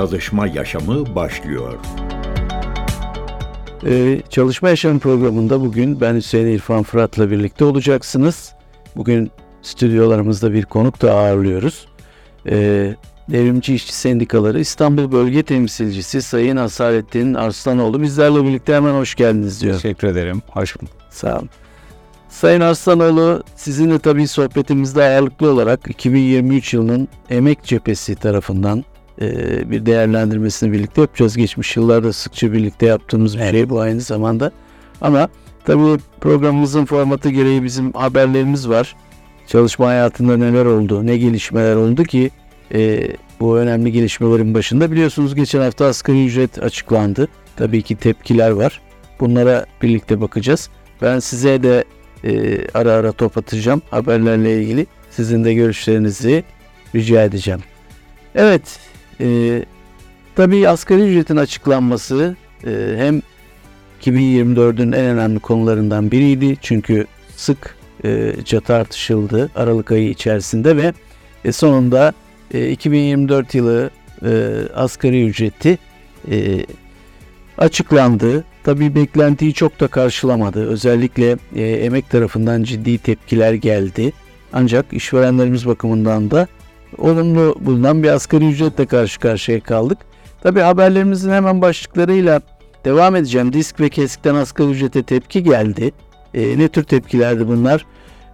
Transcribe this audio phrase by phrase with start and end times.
[0.00, 1.78] Çalışma Yaşamı başlıyor.
[3.86, 8.52] Ee, Çalışma Yaşamı programında bugün ben Hüseyin İrfan Fırat'la birlikte olacaksınız.
[8.96, 9.30] Bugün
[9.62, 11.86] stüdyolarımızda bir konuk da ağırlıyoruz.
[12.46, 12.94] Ee,
[13.28, 19.74] Devrimci İşçi Sendikaları İstanbul Bölge Temsilcisi Sayın Asalettin Arslanoğlu bizlerle birlikte hemen hoş geldiniz diyor.
[19.74, 20.42] Teşekkür ederim.
[20.48, 20.94] Hoş bulduk.
[21.10, 21.50] Sağ olun.
[22.28, 28.84] Sayın Arslanoğlu sizinle tabii sohbetimizde ağırlıklı olarak 2023 yılının emek cephesi tarafından
[29.70, 31.36] bir değerlendirmesini birlikte yapacağız.
[31.36, 34.52] Geçmiş yıllarda sıkça birlikte yaptığımız bir şey bu aynı zamanda.
[35.00, 35.28] Ama
[35.64, 38.96] tabii programımızın formatı gereği bizim haberlerimiz var.
[39.46, 42.30] Çalışma hayatında neler oldu, ne gelişmeler oldu ki
[42.74, 43.08] e,
[43.40, 47.28] bu önemli gelişmelerin başında biliyorsunuz geçen hafta asgari ücret açıklandı.
[47.56, 48.80] Tabii ki tepkiler var.
[49.20, 50.70] Bunlara birlikte bakacağız.
[51.02, 51.84] Ben size de
[52.24, 54.86] e, ara ara top atacağım haberlerle ilgili.
[55.10, 56.44] Sizin de görüşlerinizi
[56.94, 57.60] rica edeceğim.
[58.34, 58.78] Evet,
[59.20, 59.62] e,
[60.36, 63.22] tabii asgari ücretin açıklanması e, hem
[64.02, 66.56] 2024'ün en önemli konularından biriydi.
[66.62, 70.92] Çünkü sık e, tartışıldı Aralık ayı içerisinde ve
[71.44, 72.12] e, sonunda
[72.54, 73.90] e, 2024 yılı
[74.24, 75.78] e, asgari ücreti
[76.30, 76.66] e,
[77.58, 78.44] açıklandı.
[78.64, 80.66] Tabii beklentiyi çok da karşılamadı.
[80.68, 84.12] Özellikle e, emek tarafından ciddi tepkiler geldi.
[84.52, 86.48] Ancak işverenlerimiz bakımından da
[86.98, 89.98] olumlu bulunan bir asgari ücretle karşı karşıya kaldık.
[90.42, 92.40] Tabii haberlerimizin hemen başlıklarıyla
[92.84, 93.52] devam edeceğim.
[93.52, 95.92] Disk ve Keskin'den asgari ücrete tepki geldi.
[96.34, 97.86] E, ne tür tepkilerdi bunlar?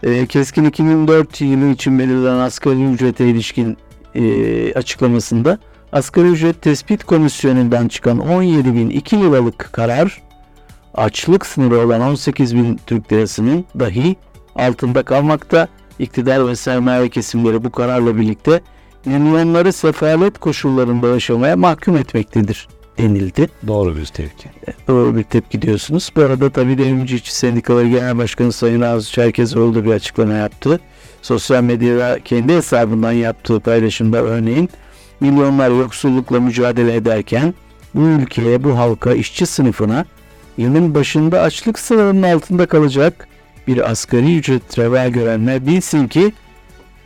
[0.03, 3.77] E, Keskin 2004 yılı için belirlenen asgari ücrete ilişkin
[4.15, 5.59] e, açıklamasında
[5.93, 10.23] Asgari ücret tespit komisyonundan çıkan 17.002 liralık karar
[10.95, 14.17] açlık sınırı olan 18.000 Türk lirasının dahi
[14.57, 15.69] altında kalmakta.
[15.98, 18.61] İktidar ve sermaye kesimleri bu kararla birlikte
[19.05, 23.48] milyonları sefalet koşullarında yaşamaya mahkum etmektedir denildi.
[23.66, 24.48] Doğru bir tepki.
[24.88, 26.11] Doğru bir tepki diyorsunuz.
[26.16, 30.81] Bu arada tabii Devrimci İşçi Sendikaları Genel Başkanı Sayın Arzu Çerkezoğlu da bir açıklama yaptı.
[31.22, 34.69] Sosyal medyada kendi hesabından yaptığı paylaşımda örneğin
[35.21, 37.54] milyonlar yoksullukla mücadele ederken
[37.94, 40.04] bu ülkeye, bu halka, işçi sınıfına
[40.59, 43.28] yılın başında açlık sınırının altında kalacak
[43.66, 46.32] bir asgari ücret reva görenler bilsin ki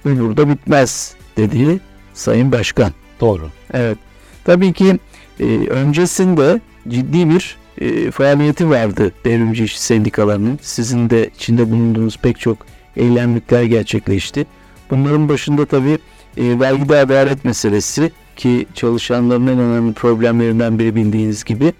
[0.05, 1.81] bu burada bitmez dedi
[2.15, 2.93] Sayın Başkan.
[3.21, 3.51] Doğru.
[3.73, 3.99] Evet.
[4.45, 4.99] Tabii ki
[5.41, 10.59] e, öncesinde ciddi bir e, faaliyeti vardı devrimci işçi sendikalarının.
[10.63, 12.59] Sizin de içinde bulunduğunuz pek çok
[12.97, 14.47] eylemlikler gerçekleşti.
[14.91, 15.99] Bunların başında tabii
[16.37, 21.73] e, vergide adalet meselesi ki çalışanların en önemli problemlerinden biri bildiğiniz gibi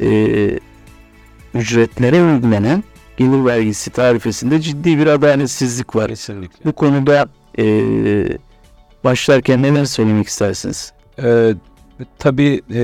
[0.00, 0.58] e,
[1.54, 2.84] ücretlere uygulanan
[3.16, 6.08] gelir vergisi tarifesinde ciddi bir adaletsizlik var.
[6.08, 6.64] Kesinlikle.
[6.64, 7.26] Bu konuda
[7.58, 7.64] e,
[9.04, 10.92] başlarken neler söylemek istersiniz?
[11.22, 11.54] Ee,
[12.18, 12.82] tabii e,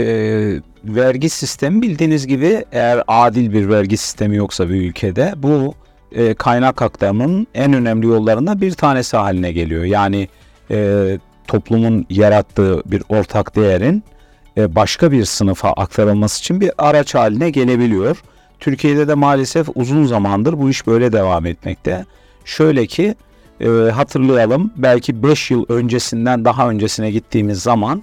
[0.85, 5.75] vergi sistemi bildiğiniz gibi eğer adil bir vergi sistemi yoksa bir ülkede bu
[6.13, 9.85] e, kaynak aktarımının en önemli yollarından bir tanesi haline geliyor.
[9.85, 10.29] Yani
[10.71, 14.03] e, toplumun yarattığı bir ortak değerin
[14.57, 18.23] e, başka bir sınıfa aktarılması için bir araç haline gelebiliyor.
[18.63, 22.05] Türkiye'de de maalesef uzun zamandır bu iş böyle devam etmekte.
[22.45, 23.15] Şöyle ki
[23.61, 28.03] e, hatırlayalım belki 5 yıl öncesinden daha öncesine gittiğimiz zaman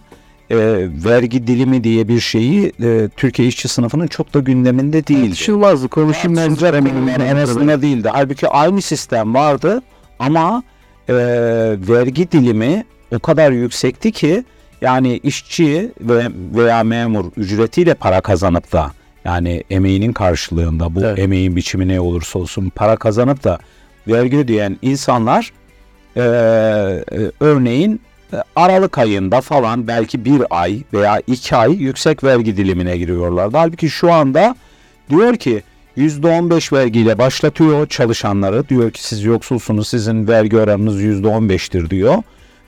[0.49, 0.57] e,
[1.05, 5.27] vergi dilimi diye bir şeyi e, Türkiye işçi sınıfının çok da gündeminde değildi.
[5.27, 5.87] Tartışılmazdı.
[5.87, 6.55] Konuşayım ben.
[7.11, 8.09] Yani en azından değildi.
[8.11, 9.81] Halbuki aynı sistem vardı
[10.19, 10.63] ama
[11.09, 11.13] e,
[11.89, 14.43] vergi dilimi o kadar yüksekti ki
[14.81, 18.91] yani işçi ve veya memur ücretiyle para kazanıp da
[19.25, 21.19] yani emeğinin karşılığında bu Evet.
[21.19, 23.59] emeğin biçimi ne olursa olsun para kazanıp da
[24.07, 25.51] vergi ödeyen insanlar
[26.17, 26.21] e,
[27.39, 28.01] örneğin
[28.55, 33.57] Aralık ayında falan belki bir ay veya iki ay yüksek vergi dilimine giriyorlardı.
[33.57, 34.55] Halbuki şu anda
[35.09, 35.63] diyor ki
[35.97, 38.69] %15 vergiyle başlatıyor çalışanları.
[38.69, 42.15] Diyor ki siz yoksulsunuz sizin vergi oranınız %15'tir diyor.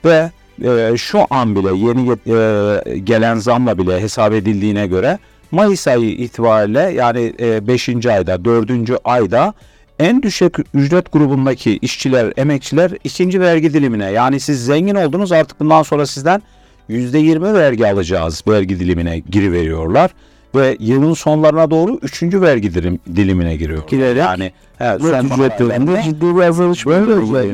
[0.06, 0.32] Ve
[0.64, 5.20] e, şu an bile yeni e, gelen zamla bile hesap edildiğine göre
[5.52, 7.34] Mayıs ayı itibariyle yani
[7.68, 8.06] 5.
[8.06, 8.72] ayda 4.
[9.04, 9.54] ayda
[10.00, 15.84] en düşük ücret grubundaki işçiler, emekçiler ikinci vergi dilimine yani siz zengin oldunuz artık bundan
[15.84, 16.42] sonra sizden
[16.90, 20.12] %20 vergi alacağız vergi dilimine giriveriyorlar
[20.56, 23.88] ve yılın sonlarına doğru üçüncü vergi dilim, dilimine giriyor.
[23.88, 25.92] Girerek Yani he, son ücretlerinde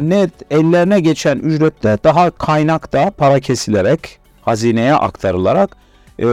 [0.10, 5.78] net ellerine geçen ücretle daha kaynakta para kesilerek hazineye aktarılarak
[6.20, 6.24] e,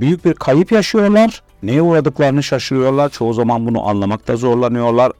[0.00, 1.42] büyük bir kayıp yaşıyorlar.
[1.62, 3.08] Neye uğradıklarını şaşırıyorlar.
[3.08, 5.12] Çoğu zaman bunu anlamakta zorlanıyorlar.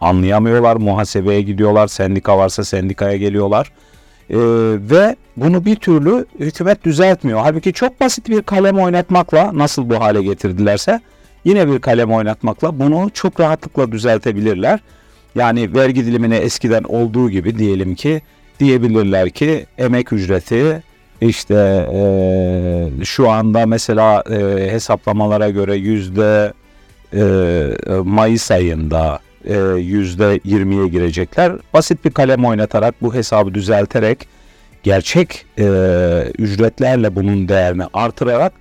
[0.00, 0.76] Anlayamıyorlar.
[0.76, 1.88] Muhasebeye gidiyorlar.
[1.88, 3.72] Sendika varsa sendikaya geliyorlar.
[4.30, 4.36] Ee,
[4.90, 7.40] ve bunu bir türlü hükümet düzeltmiyor.
[7.40, 11.00] Halbuki çok basit bir kalem oynatmakla nasıl bu hale getirdilerse
[11.44, 14.80] yine bir kalem oynatmakla bunu çok rahatlıkla düzeltebilirler.
[15.34, 18.22] Yani vergi dilimine eskiden olduğu gibi diyelim ki
[18.60, 20.82] diyebilirler ki emek ücreti
[21.20, 26.52] işte e, şu anda mesela e, hesaplamalara göre yüzde
[27.14, 27.22] e,
[28.04, 29.20] Mayıs ayında
[29.78, 31.52] yüzde 20'ye girecekler.
[31.74, 34.28] Basit bir kalem oynatarak bu hesabı düzelterek
[34.82, 35.64] gerçek e,
[36.38, 38.52] ücretlerle bunun değerini artırarak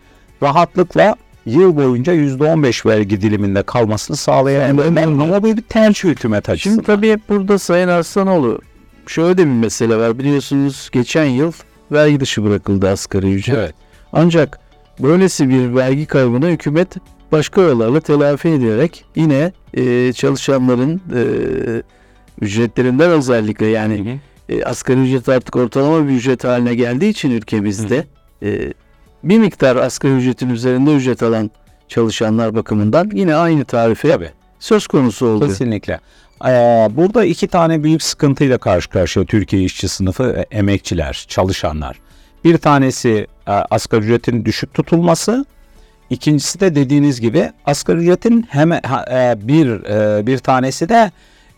[0.44, 1.16] rahatlıkla
[1.46, 6.76] yıl boyunca %15 vergi diliminde kalmasını sağlayan bu bir tercih hükümet açısından.
[6.76, 8.62] Şimdi tabii burada Sayın Arslanoğlu
[9.08, 10.20] şöyle de bir mesele var.
[10.20, 11.52] Biliyorsunuz geçen yıl
[11.92, 13.58] vergi dışı bırakıldı asgari ücret.
[13.58, 13.74] Evet.
[14.14, 14.60] Ancak
[15.00, 16.88] böylesi bir vergi kaybını hükümet
[17.32, 21.24] başka yollarla telafi ederek yine e, çalışanların e,
[22.42, 24.20] ücretlerinden özellikle yani
[24.50, 28.08] e, asgari ücret artık ortalama bir ücret haline geldiği için ülkemizde
[28.44, 28.74] e,
[29.24, 31.52] bir miktar asgari ücretin üzerinde ücret alan
[31.88, 34.30] çalışanlar bakımından yine aynı tarife Tabii.
[34.60, 35.48] söz konusu oldu.
[35.48, 36.00] Kesinlikle.
[36.46, 36.50] Ee,
[36.92, 42.00] burada iki tane büyük sıkıntıyla karşı karşıya Türkiye işçi sınıfı, e, emekçiler, çalışanlar.
[42.44, 45.46] Bir tanesi e, asgari ücretin düşük tutulması,
[46.10, 49.68] ikincisi de dediğiniz gibi asgari ücretin ha, e, bir
[50.28, 51.12] bir tanesi de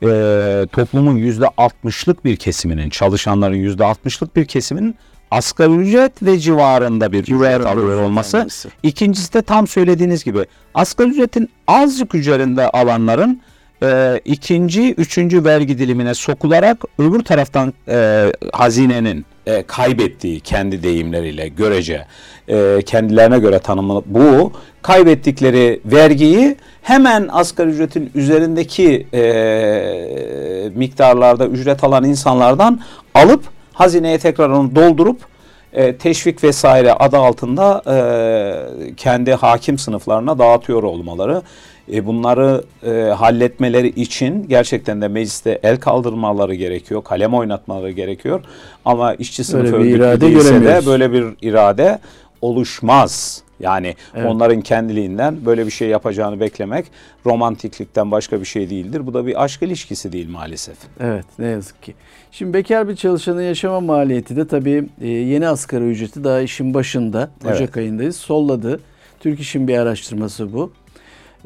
[0.04, 4.95] e, toplumun yüzde altmışlık bir kesiminin, çalışanların yüzde altmışlık bir kesiminin
[5.31, 8.48] asgari ücret ve civarında bir ücret alıyor olması.
[8.84, 13.42] İkincisi de tam söylediğiniz gibi asgari ücretin azıcık üzerinde alanların
[13.83, 22.06] e, ikinci, üçüncü vergi dilimine sokularak öbür taraftan e, hazinenin e, kaybettiği kendi deyimleriyle görece
[22.48, 24.51] e, kendilerine göre tanımlı bu
[24.81, 32.80] kaybettikleri vergiyi hemen asgari ücretin üzerindeki e, miktarlarda ücret alan insanlardan
[33.13, 33.44] alıp
[33.74, 35.31] hazineye tekrar onu doldurup
[35.74, 41.42] e, teşvik vesaire adı altında e, kendi hakim sınıflarına dağıtıyor olmaları.
[41.91, 48.41] E, bunları e, halletmeleri için gerçekten de mecliste el kaldırmaları gerekiyor, kalem oynatmaları gerekiyor.
[48.85, 51.99] Ama işçi sınıfı irade değilse de böyle bir irade
[52.41, 53.43] oluşmaz.
[53.59, 54.25] Yani Evet.
[54.25, 56.85] onların kendiliğinden böyle bir şey yapacağını beklemek
[57.25, 59.07] romantiklikten başka bir şey değildir.
[59.07, 60.75] Bu da bir aşk ilişkisi değil maalesef.
[60.99, 61.93] Evet ne yazık ki.
[62.31, 67.29] Şimdi bekar bir çalışanın yaşama maliyeti de tabii e, yeni asgari ücreti daha işin başında
[67.45, 67.55] Evet.
[67.55, 68.79] Ocak ayındayız solladı.
[69.19, 70.71] Türk İş'in bir araştırması bu.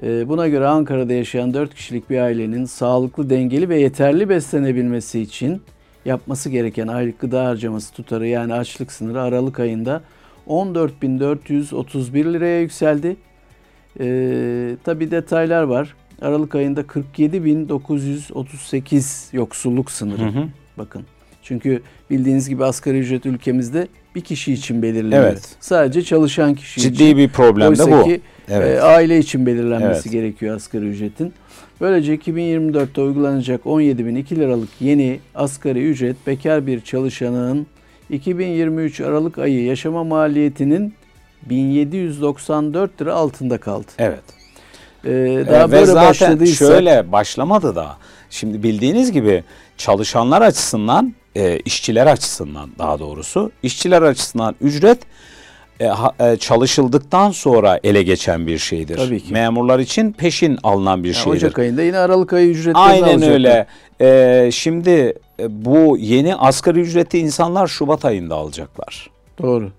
[0.03, 5.62] E, Buna göre Ankara'da yaşayan 4 kişilik bir ailenin sağlıklı, dengeli ve yeterli beslenebilmesi için
[6.06, 10.01] yapması gereken aylık gıda harcaması tutarı yani açlık sınırı Aralık ayında
[10.47, 13.18] 14.431 liraya yükseldi.
[14.00, 15.95] Ee, tabii detaylar var.
[16.21, 20.21] Aralık ayında 47.938 yoksulluk sınırı.
[20.21, 20.47] Hı hı.
[20.77, 21.03] Bakın.
[21.47, 25.24] Çünkü bildiğiniz gibi asgari ücret ülkemizde bir kişi için belirleniyor.
[25.24, 25.56] Evet.
[25.59, 26.94] Sadece çalışan kişi için.
[26.94, 28.03] Ciddi bir problem de Oysa bu.
[28.03, 28.77] ki Evet.
[28.77, 30.12] e, aile için belirlenmesi Evet.
[30.12, 31.33] gerekiyor asgari ücretin.
[31.81, 37.68] Böylece 2024'te uygulanacak 17.002 liralık yeni asgari ücret bekar bir çalışanın
[38.09, 40.94] 2023 Aralık ayı yaşama maliyetinin
[41.50, 43.88] 1794 lira altında kaldı.
[43.97, 44.19] Evet.
[45.06, 47.97] Ee, Ee, daha ve böyle zaten başladıysa şöyle başlamadı da.
[48.30, 49.44] Şimdi bildiğiniz gibi
[49.77, 55.00] çalışanlar açısından, e, işçiler açısından daha doğrusu, işçiler açısından ücret
[55.80, 58.98] e, ha- e, çalışıldıktan sonra ele geçen bir şeydir.
[58.98, 59.33] Tabii ki.
[59.33, 61.38] Memurlar için peşin alınan bir yani şeydir.
[61.38, 63.31] Ocak ayında yine Aralık ayı ücretlerini Aynen alacaklar.
[63.33, 63.66] öyle.
[64.02, 69.09] Ee, şimdi e, bu yeni asgari ücreti insanlar Şubat ayında alacaklar.
[69.42, 69.71] Doğru.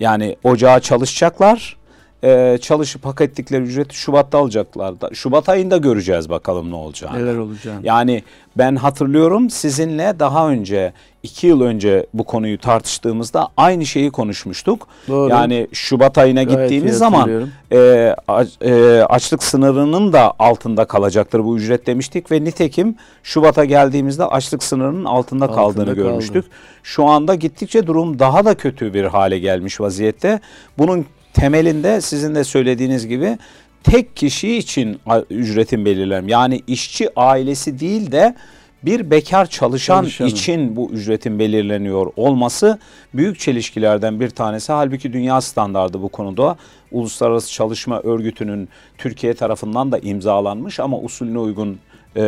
[0.00, 1.76] Yani ocağa çalışacaklar.
[2.24, 5.00] Ee, çalışıp hak ettikleri ücreti Şubat'ta alacaklar.
[5.00, 5.10] Da.
[5.14, 7.18] Şubat ayında göreceğiz bakalım ne olacağını.
[7.18, 7.80] Neler olacağını.
[7.82, 8.22] Yani
[8.58, 14.88] ben hatırlıyorum sizinle daha önce iki yıl önce bu konuyu tartıştığımızda aynı şeyi konuşmuştuk.
[15.08, 15.30] Doğru.
[15.30, 21.56] Yani Şubat ayına Gayet gittiğimiz zaman e, aç- e, açlık sınırının da altında kalacaktır bu
[21.56, 25.94] ücret demiştik ve nitekim Şubat'a geldiğimizde açlık sınırının altında, Altında kaldığını kaldı.
[25.96, 26.44] görmüştük.
[26.82, 30.40] Şu anda gittikçe durum daha da kötü bir hale gelmiş vaziyette.
[30.78, 33.38] Bunun temelinde sizin de söylediğiniz gibi
[33.84, 35.00] tek kişi için
[35.30, 36.32] ücretin belirlenmesi.
[36.32, 38.34] Yani işçi ailesi değil de
[38.82, 40.28] bir bekar çalışan Çalışanın.
[40.28, 42.78] için bu ücretin belirleniyor olması
[43.14, 44.72] büyük çelişkilerden bir tanesi.
[44.72, 46.56] Halbuki dünya standardı bu konuda
[46.92, 51.78] Uluslararası Çalışma Örgütü'nün Türkiye tarafından da imzalanmış ama usulüne uygun
[52.16, 52.22] e,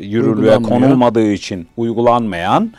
[0.00, 2.72] yürürlüğe konulmadığı için uygulanmayan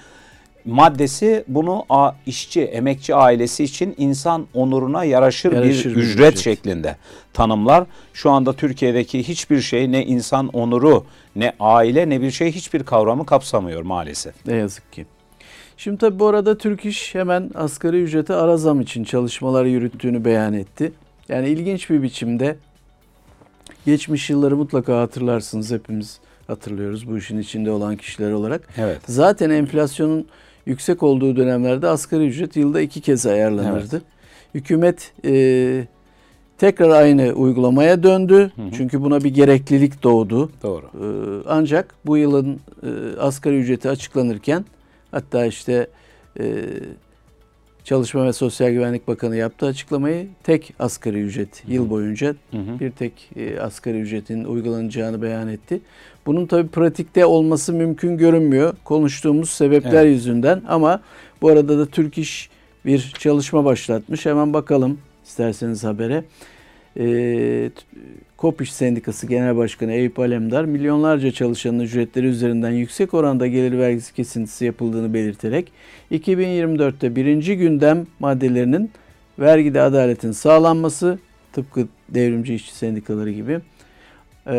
[0.66, 6.38] maddesi bunu a, işçi, emekçi ailesi için insan onuruna yaraşır, Yaraşır bir bir ücret, ücret.
[6.38, 6.96] şeklinde
[7.34, 7.84] tanımlar.
[8.14, 13.26] Şu anda Türkiye'deki hiçbir şey ne insan onuru, ne aile, ne bir şey hiçbir kavramı
[13.26, 14.46] kapsamıyor maalesef.
[14.46, 15.06] Ne yazık ki.
[15.78, 20.54] Şimdi tabi bu arada Türk İş hemen asgari ücrete ara zam için çalışmalar yürüttüğünü beyan
[20.54, 20.92] etti.
[21.30, 22.58] Yani ilginç bir biçimde
[23.86, 28.68] geçmiş yılları mutlaka hatırlarsınız hepimiz hatırlıyoruz bu işin içinde olan kişiler olarak.
[28.78, 29.00] Evet.
[29.08, 30.28] Zaten enflasyonun
[30.66, 33.96] yüksek olduğu dönemlerde asgari ücret yılda iki kez ayarlanırdı.
[33.96, 34.04] Evet.
[34.54, 35.86] Hükümet e,
[36.58, 38.52] tekrar aynı uygulamaya döndü.
[38.56, 38.72] Hı hı.
[38.78, 40.52] Çünkü buna bir gereklilik doğdu.
[40.64, 40.86] Doğru.
[40.86, 41.08] E,
[41.48, 44.66] ancak bu yılın e, asgari ücreti açıklanırken
[45.12, 45.88] hatta işte
[46.40, 46.64] e,
[47.84, 52.80] Çalışma ve Sosyal Güvenlik Bakanı yaptığı açıklamayı tek asgari ücret yıl boyunca Hı hı.
[52.80, 55.82] bir tek e, asgari ücretin uygulanacağını beyan etti.
[56.26, 60.16] Bunun tabi pratikte olması mümkün görünmüyor konuştuğumuz sebepler Evet.
[60.16, 61.02] yüzünden ama
[61.42, 62.50] bu arada da Türk İş
[62.86, 64.26] bir çalışma başlatmış.
[64.26, 66.24] Hemen bakalım isterseniz habere.
[66.98, 67.04] E,
[67.76, 67.82] t-
[68.38, 74.14] KOP İş Sendikası Genel Başkanı Eyüp Alemdar milyonlarca çalışanın ücretleri üzerinden yüksek oranda gelir vergisi
[74.14, 75.72] kesintisi yapıldığını belirterek
[76.12, 78.92] 2024'te birinci gündem maddelerinin
[79.40, 81.20] vergide adaletin sağlanması
[81.54, 83.60] tıpkı devrimci işçi sendikaları gibi
[84.48, 84.54] e,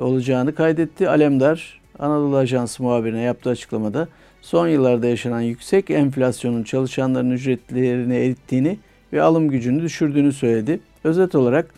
[0.00, 1.08] olacağını kaydetti.
[1.08, 4.08] Alemdar Anadolu Ajansı muhabirine yaptığı açıklamada
[4.40, 8.78] son yıllarda yaşanan yüksek enflasyonun çalışanların ücretlerini erittiğini
[9.12, 10.80] ve alım gücünü düşürdüğünü söyledi.
[11.04, 11.74] Özet olarak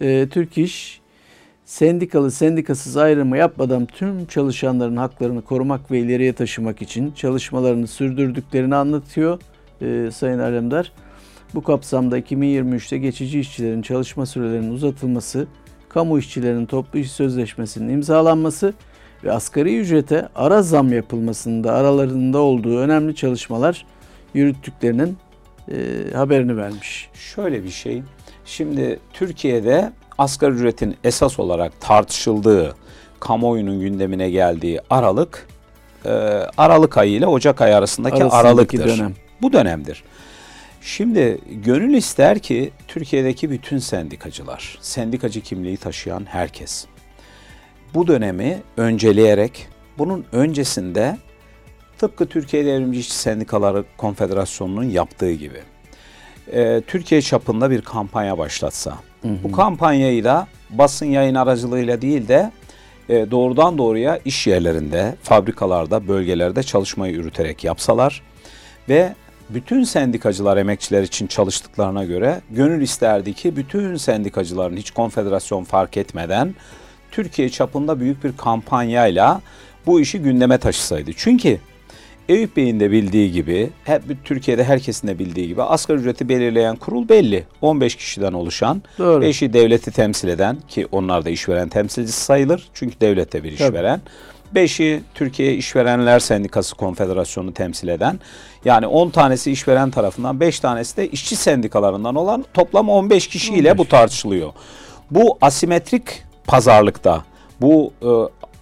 [0.00, 1.00] e, Türk İş
[1.64, 9.40] sendikalı sendikasız ayrımı yapmadan tüm çalışanların haklarını korumak ve ileriye taşımak için çalışmalarını sürdürdüklerini anlatıyor
[9.80, 10.92] e, Sayın Alemdar.
[11.54, 15.46] Bu kapsamda 2023'te geçici işçilerin çalışma sürelerinin uzatılması,
[15.94, 18.74] kamu işçilerinin toplu iş sözleşmesinin imzalanması
[19.24, 23.86] ve asgari ücrete ara zam yapılmasında aralarında olduğu önemli çalışmalar
[24.34, 25.16] yürüttüklerinin
[25.70, 25.76] e,
[26.14, 27.08] haberini vermiş.
[27.14, 28.02] Şöyle bir şey.
[28.44, 32.74] Şimdi Türkiye'de asgari ücretin esas olarak tartışıldığı,
[33.20, 35.46] kamuoyunun gündemine geldiği aralık
[36.04, 36.10] e,
[36.58, 38.88] Aralık ayı ile Ocak ayı arasındaki Arasındaki aralıktır.
[38.88, 39.14] dönem.
[39.42, 40.04] Bu dönemdir.
[40.84, 46.86] Şimdi gönül ister ki Türkiye'deki bütün sendikacılar, sendikacı kimliği taşıyan herkes
[47.94, 51.16] bu dönemi önceleyerek bunun öncesinde
[51.98, 55.60] tıpkı Türkiye Devrimci İşçi Sendikaları Konfederasyonu'nun yaptığı gibi
[56.52, 58.98] e, Türkiye çapında bir kampanya başlatsa.
[59.24, 62.52] Bu kampanyayı da basın yayın aracılığıyla değil de
[63.08, 68.22] e, doğrudan doğruya iş yerlerinde, fabrikalarda, bölgelerde çalışmayı yürüterek yapsalar
[68.88, 69.14] ve
[69.54, 76.54] bütün sendikacılar emekçiler için çalıştıklarına göre gönül isterdi ki bütün sendikacıların hiç konfederasyon fark etmeden
[77.10, 79.40] Türkiye çapında büyük bir kampanyayla
[79.86, 81.10] bu işi gündeme taşısaydı.
[81.16, 81.58] Çünkü
[82.28, 87.08] Eyüp Bey'in de bildiği gibi, hep Türkiye'de herkesin de bildiği gibi asgari ücreti belirleyen kurul
[87.08, 87.44] belli.
[87.62, 89.24] 15 kişiden oluşan, Doğru.
[89.24, 92.68] 5'i devleti temsil eden ki onlar da işveren temsilcisi sayılır.
[92.74, 94.00] Çünkü devlet de bir Tabii.
[94.52, 94.64] İşveren.
[94.64, 98.20] 5'i Türkiye İşverenler Sendikası Konfederasyonu temsil eden
[98.64, 103.78] yani 10 tanesi işveren tarafından 5 tanesi de işçi sendikalarından olan toplam 15 kişiyle 15.
[103.78, 104.52] bu tartışılıyor.
[105.10, 107.24] Bu asimetrik pazarlıkta
[107.60, 108.08] bu e,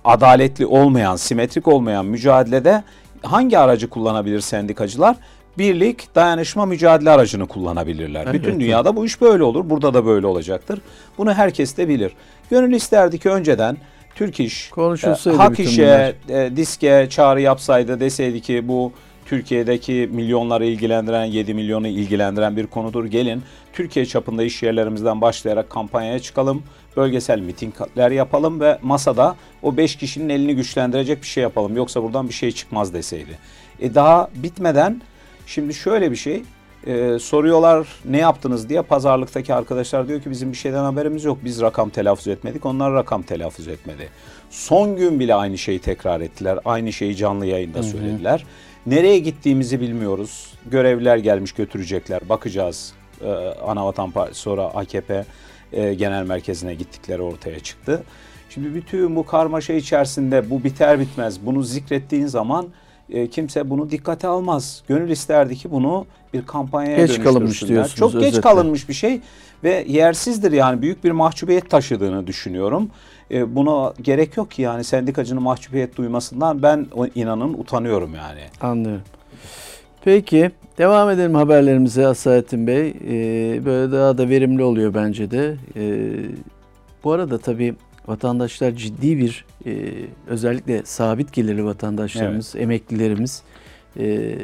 [0.05, 2.83] adaletli olmayan, simetrik olmayan mücadelede
[3.23, 5.17] hangi aracı kullanabilir sendikacılar?
[5.59, 8.23] Birlik, dayanışma, mücadele aracını kullanabilirler.
[8.23, 8.35] Evet.
[8.35, 9.71] Bütün dünyada bu iş böyle olur.
[9.71, 10.81] Burada da böyle olacaktır.
[11.19, 12.13] Bunu herkes de bilir.
[12.51, 13.77] Gönül isterdi ki önceden
[14.15, 18.93] Türk İş, Konuşulsaydı e, Hak İş'e, e, diske çağrı yapsaydı deseydi ki bu
[19.25, 23.05] Türkiye'deki milyonları ilgilendiren, 7 milyonu ilgilendiren bir konudur.
[23.05, 23.43] Gelin
[23.73, 26.63] Türkiye çapında iş yerlerimizden başlayarak kampanyaya çıkalım.
[26.97, 31.77] Bölgesel mitingler yapalım ve masada o 5 kişinin elini güçlendirecek bir şey yapalım.
[31.77, 33.39] Yoksa buradan bir şey çıkmaz deseydi.
[33.81, 35.03] E daha bitmeden
[35.47, 36.43] şimdi şöyle bir şey
[36.87, 41.39] e, soruyorlar ne yaptınız diye pazarlıktaki arkadaşlar diyor ki bizim bir şeyden haberimiz yok.
[41.45, 42.67] Biz rakam telaffuz etmedik.
[42.67, 44.09] Onlar rakam telaffuz etmedi.
[44.51, 46.59] Son gün bile aynı şeyi tekrar ettiler.
[46.65, 48.45] Aynı şeyi canlı yayında söylediler.
[48.87, 50.55] Nereye gittiğimizi bilmiyoruz.
[50.71, 52.29] Görevliler gelmiş götürecekler.
[52.29, 52.93] Bakacağız.
[53.25, 53.29] Ee,
[53.67, 55.25] Anavatan Partisi sonra AKP
[55.73, 58.03] e, genel merkezine gittikleri ortaya çıktı.
[58.51, 62.67] Şimdi bütün bu karmaşa içerisinde bu biter bitmez bunu zikrettiğin zaman
[63.13, 64.83] e, kimse bunu dikkate almaz.
[64.89, 68.41] Gönül isterdi ki bunu bir kampanyaya Geç kalınmış diyorsunuz Çok geç özetle.
[68.41, 69.21] kalınmış bir şey
[69.65, 72.91] ve yersizdir yani büyük bir mahcubiyet taşıdığını düşünüyorum.
[73.31, 78.41] E, buna gerek yok ki yani sendikacının mahcubiyet duymasından ben inanın utanıyorum yani.
[78.61, 79.03] Anlıyorum.
[80.05, 82.89] Peki devam edelim haberlerimize Asalettin Bey.
[82.89, 85.57] Ee, böyle daha da verimli oluyor bence de.
[85.77, 86.13] Ee,
[87.05, 87.75] bu arada tabii
[88.07, 89.73] vatandaşlar ciddi bir e,
[90.27, 93.43] özellikle sabit gelirli vatandaşlarımız, emeklilerimiz
[93.99, 94.35] e,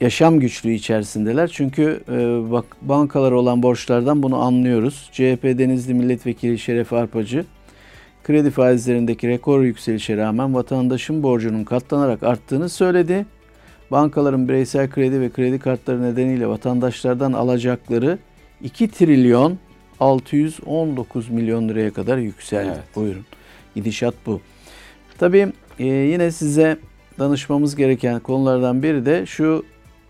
[0.00, 1.48] yaşam güçlüğü içerisindeler.
[1.48, 2.16] Çünkü e,
[2.50, 5.10] bak bankalara olan borçlardan bunu anlıyoruz.
[5.12, 7.44] CHP Denizli Milletvekili Şeref Arpacı
[8.24, 13.26] kredi faizlerindeki rekor yükselişe rağmen vatandaşın borcunun katlanarak arttığını söyledi.
[13.90, 18.18] bankaların bireysel kredi ve kredi kartları nedeniyle vatandaşlardan alacakları
[18.62, 19.58] 2 trilyon
[20.00, 22.70] 619 milyon liraya kadar yükseldi.
[22.74, 22.96] Evet.
[22.96, 23.24] Buyurun.
[23.74, 24.40] Gidişat bu.
[25.18, 26.78] Tabii e, yine size
[27.18, 29.64] danışmamız gereken konulardan biri de şu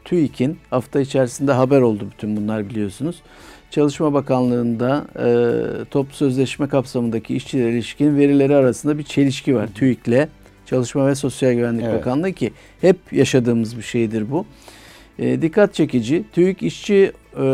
[0.04, 3.22] TÜİK'in hafta içerisinde haber oldu bütün bunlar biliyorsunuz.
[3.70, 9.68] Çalışma Bakanlığı'nda e, toplu sözleşme kapsamındaki işçilere ilişkin verileri arasında bir çelişki var.
[9.74, 10.28] TÜİK'le
[10.66, 11.94] Çalışma ve Sosyal Güvenlik Evet.
[11.94, 14.46] Bakanlığı ki hep yaşadığımız bir şeydir bu.
[15.18, 16.24] E, dikkat çekici.
[16.32, 17.44] TÜİK işçi e,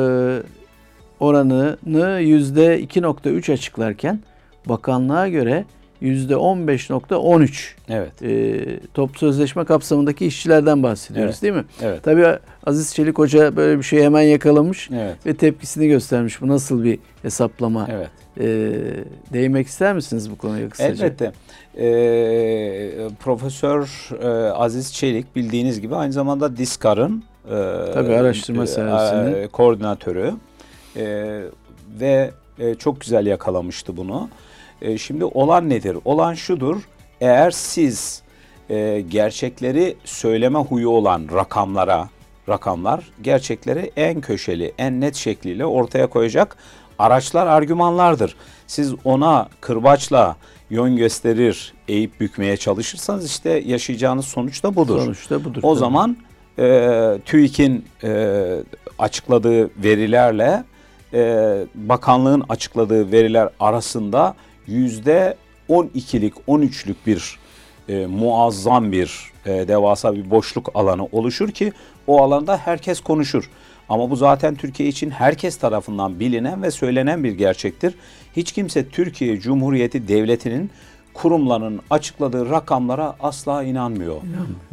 [1.20, 4.20] oranını %2.3 açıklarken
[4.66, 5.64] bakanlığa göre
[6.02, 8.22] %15.13 Evet.
[8.22, 8.60] e,
[8.94, 11.42] toplu sözleşme kapsamındaki işçilerden bahsediyoruz Evet.
[11.42, 11.64] değil mi?
[11.82, 12.02] Evet.
[12.02, 12.26] Tabii
[12.66, 15.16] Aziz Çelik Hoca böyle bir şeyi hemen yakalamış Evet.
[15.26, 16.40] ve tepkisini göstermiş.
[16.40, 17.88] Bu nasıl bir hesaplama?
[17.92, 18.08] Evet.
[18.40, 18.44] E,
[19.32, 21.06] değinmek ister misiniz bu konuya kısaca?
[21.06, 21.32] Elbette.
[21.78, 27.50] Ee, Profesör e, Aziz Çelik bildiğiniz gibi aynı zamanda Diskar'ın e,
[27.94, 29.42] Tabii, araştırma e, servisinin.
[29.42, 30.32] e, koordinatörü
[30.96, 31.40] E,
[32.00, 34.28] ve e, çok güzel yakalamıştı bunu.
[34.82, 35.96] E, şimdi olan nedir?
[36.04, 36.82] Olan şudur.
[37.20, 38.22] Eğer siz
[38.70, 42.08] e, gerçekleri söyleme huyu olan rakamlara,
[42.48, 46.56] rakamlar gerçekleri en köşeli, en net şekliyle ortaya koyacak
[46.98, 48.36] araçlar, argümanlardır.
[48.66, 50.36] Siz ona kırbaçla
[50.70, 54.98] yön gösterir, eğip bükmeye çalışırsanız işte yaşayacağınız sonuç da budur.
[54.98, 55.60] Sonuçta budur.
[55.62, 55.80] O tabii.
[55.80, 56.16] zaman
[56.58, 58.40] e, TÜİK'in e,
[58.98, 60.64] açıkladığı verilerle
[61.14, 64.34] e, bakanlığın açıkladığı veriler arasında
[64.66, 65.36] yüzde
[65.68, 67.38] 12'lik 13'lük bir
[67.88, 71.72] e, muazzam bir e, devasa bir boşluk alanı oluşur ki
[72.06, 73.50] o alanda herkes konuşur.
[73.88, 77.94] Ama bu zaten Türkiye için herkes tarafından bilinen ve söylenen bir gerçektir.
[78.36, 80.70] Hiç kimse Türkiye Cumhuriyeti Devleti'nin
[81.14, 84.16] kurumlarının açıkladığı rakamlara asla inanmıyor.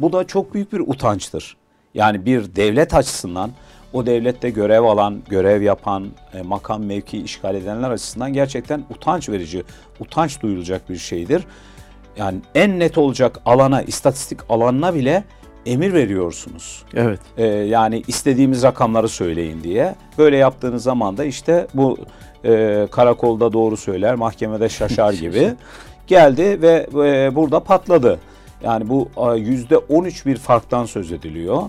[0.00, 1.56] Bu da çok büyük bir utançtır.
[1.94, 3.50] Yani bir devlet açısından
[3.92, 9.62] o devlette görev alan, görev yapan, e, makam mevki işgal edenler açısından gerçekten utanç verici,
[10.00, 11.44] utanç duyulacak bir şeydir.
[12.16, 15.24] Yani en net olacak alana, istatistik alanına bile
[15.66, 16.84] emir veriyorsunuz.
[16.94, 17.20] Evet.
[17.36, 19.94] Ee, yani istediğimiz rakamları söyleyin diye.
[20.18, 21.98] Böyle yaptığınız zaman da işte bu
[22.44, 25.54] e, karakolda doğru söyler, mahkemede şaşar gibi
[26.06, 28.18] geldi ve e, burada patladı.
[28.62, 31.62] Yani bu yüzde 13 bir farktan söz ediliyor.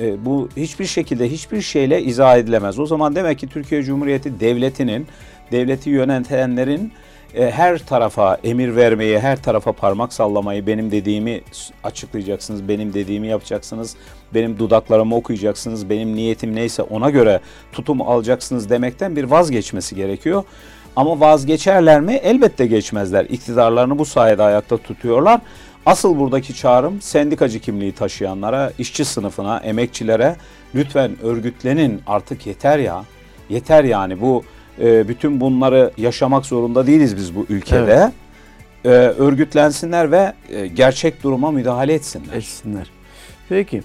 [0.00, 2.78] E, bu hiçbir şekilde hiçbir şeyle izah edilemez.
[2.78, 5.06] O zaman demek ki Türkiye Cumhuriyeti Devleti'nin,
[5.52, 6.92] devleti yönetenlerin
[7.34, 11.40] e, her tarafa emir vermeyi, her tarafa parmak sallamayı, benim dediğimi
[11.84, 13.96] açıklayacaksınız, benim dediğimi yapacaksınız,
[14.34, 17.40] benim dudaklarımı okuyacaksınız, benim niyetim neyse ona göre
[17.72, 20.44] tutum alacaksınız demekten bir vazgeçmesi gerekiyor.
[20.96, 22.12] Ama vazgeçerler mi?
[22.14, 23.24] Elbette geçmezler.
[23.24, 25.40] İktidarlarını bu sayede ayakta tutuyorlar.
[25.86, 30.36] Asıl buradaki çağrım sendikacı kimliği taşıyanlara, işçi sınıfına, emekçilere
[30.74, 33.04] lütfen örgütlenin artık yeter ya.
[33.48, 34.44] Yeter yani bu
[34.80, 38.12] e, bütün bunları yaşamak zorunda değiliz biz bu ülkede.
[38.84, 42.34] E, örgütlensinler ve e, gerçek duruma müdahale etsinler.
[42.36, 42.90] etsinler.
[43.48, 43.82] Peki.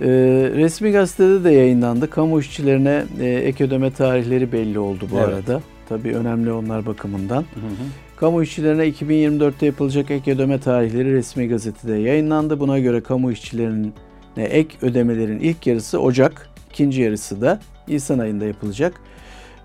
[0.00, 0.06] Ee,
[0.54, 2.10] resmi gazetede de yayınlandı.
[2.10, 5.28] Kamu işçilerine e, ek ödeme tarihleri belli oldu bu Evet.
[5.28, 5.60] arada.
[5.92, 7.40] Tabii önemli onlar bakımından.
[7.40, 7.88] Hı hı.
[8.16, 12.60] Kamu işçilerine 2024'te yapılacak ek ödeme tarihleri resmi gazetede yayınlandı.
[12.60, 13.92] Buna göre kamu işçilerine
[14.36, 19.00] ek ödemelerin ilk yarısı Ocak, ikinci yarısı da Nisan ayında yapılacak.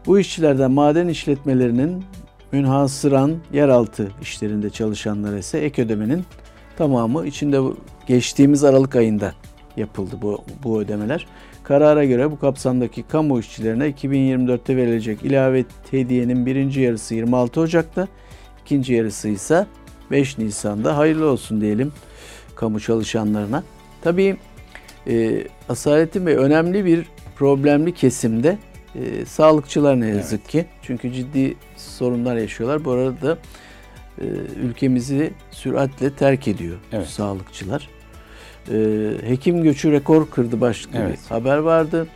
[0.05, 2.03] Bu işçilerden maden işletmelerinin
[2.51, 6.23] münhasıran yeraltı işlerinde çalışanlara ise ek ödemenin
[6.77, 7.59] tamamı içinde
[8.07, 9.33] geçtiğimiz Aralık ayında
[9.77, 11.27] yapıldı bu, bu ödemeler.
[11.67, 18.07] Karara göre bu kapsamdaki kamu işçilerine 2024'te verilecek ilave hediyenin birinci yarısı 26 Ocak'ta,
[18.61, 19.67] ikinci yarısı ise
[20.11, 21.91] 5 Nisan'da hayırlı olsun diyelim
[22.55, 23.63] kamu çalışanlarına.
[24.01, 24.37] Tabii
[25.07, 28.57] e, Asalettin Bey önemli bir problemli kesimde
[28.95, 30.65] e, sağlıkçılar ne yazık ki.
[30.81, 32.85] Çünkü ciddi sorunlar yaşıyorlar.
[32.85, 33.37] Bu arada
[34.21, 34.25] e,
[34.63, 37.07] ülkemizi süratle terk ediyor Evet.
[37.07, 37.96] sağlıkçılar.
[38.71, 41.19] E, hekim göçü rekor kırdı başlıklı Evet.
[41.25, 42.07] bir haber vardı.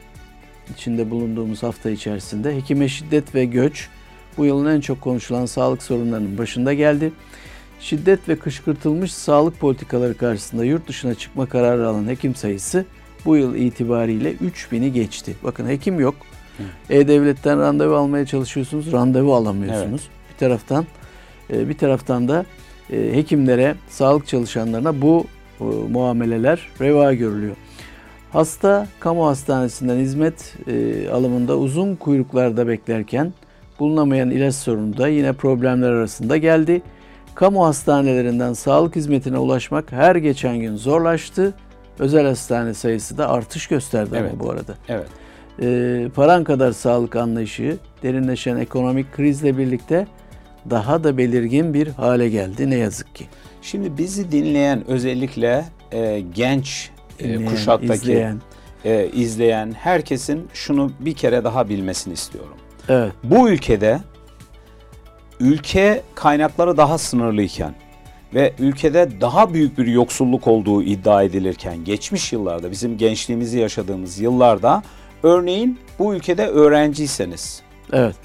[0.74, 2.56] İçinde bulunduğumuz hafta içerisinde.
[2.56, 3.90] Hekime şiddet ve göç
[4.38, 7.12] bu yılın en çok konuşulan sağlık sorunlarının başında geldi.
[7.80, 12.86] Şiddet ve kışkırtılmış sağlık politikaları karşısında yurt dışına çıkma kararı alan hekim sayısı
[13.26, 15.36] bu yıl itibariyle 3000'i geçti.
[15.44, 16.16] Bakın hekim yok.
[16.90, 20.10] E-Devlet'ten randevu almaya çalışıyorsunuz, randevu alamıyorsunuz.
[20.34, 20.86] Bir taraftan
[21.54, 22.46] e, bir taraftan da
[22.94, 25.26] e, hekimlere, sağlık çalışanlarına bu
[25.89, 27.56] muameleler reva görülüyor.
[28.32, 33.34] Hasta kamu hastanesinden hizmet e, alımında uzun kuyruklarda beklerken
[33.80, 36.82] bulunamayan ilaç sorunu da yine problemler arasında geldi.
[37.36, 41.54] Kamu hastanelerinden sağlık hizmetine ulaşmak her geçen gün zorlaştı
[42.00, 44.32] özel hastane sayısı da artış gösterdi Evet.
[44.32, 44.74] ama bu arada.
[44.89, 45.08] Evet.
[45.62, 50.08] Ee, paran kadar sağlık anlayışı derinleşen ekonomik krizle birlikte
[50.69, 53.26] daha da belirgin bir hale geldi ne yazık ki.
[53.62, 58.41] Şimdi bizi dinleyen özellikle e, genç e, Dinleyen, kuşaktaki izleyen.
[58.86, 62.58] e, izleyen herkesin şunu bir kere daha bilmesini istiyorum.
[62.89, 64.00] Evet, Bu ülkede
[65.39, 67.76] ülke kaynakları daha sınırlıyken
[68.34, 74.84] ve ülkede daha büyük bir yoksulluk olduğu iddia edilirken geçmiş yıllarda bizim gençliğimizi yaşadığımız yıllarda
[75.24, 77.62] örneğin bu ülkede öğrenciyseniz
[77.93, 78.15] evet,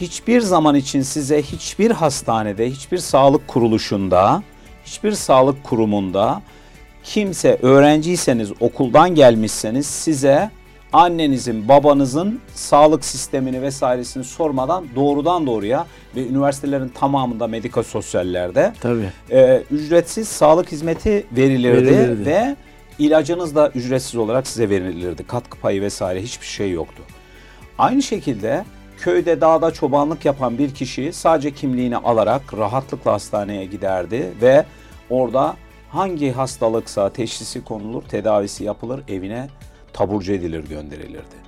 [0.00, 4.42] hiçbir zaman için size hiçbir hastanede, hiçbir sağlık kuruluşunda,
[4.84, 6.42] hiçbir sağlık kurumunda
[7.04, 10.50] kimse öğrenciyseniz, okuldan gelmişseniz size
[10.92, 19.10] annenizin, babanızın sağlık sistemini vesairesini sormadan doğrudan doğruya ve üniversitelerin tamamında medikal sosyallerde tabii.
[19.30, 22.26] e, ücretsiz sağlık hizmeti verilirdi, Verilirdi.
[22.26, 22.56] ve
[22.98, 25.26] ilacınız da ücretsiz olarak size verilirdi.
[25.26, 27.02] Katkı payı vesaire hiçbir şey yoktu.
[27.78, 28.64] Aynı şekilde
[28.96, 34.64] köyde dağda çobanlık yapan bir kişi sadece kimliğini alarak rahatlıkla hastaneye giderdi ve
[35.10, 35.56] orada
[35.90, 39.48] hangi hastalıksa teşhisi konulur, tedavisi yapılır, evine
[39.92, 41.46] taburcu edilir, gönderilirdi.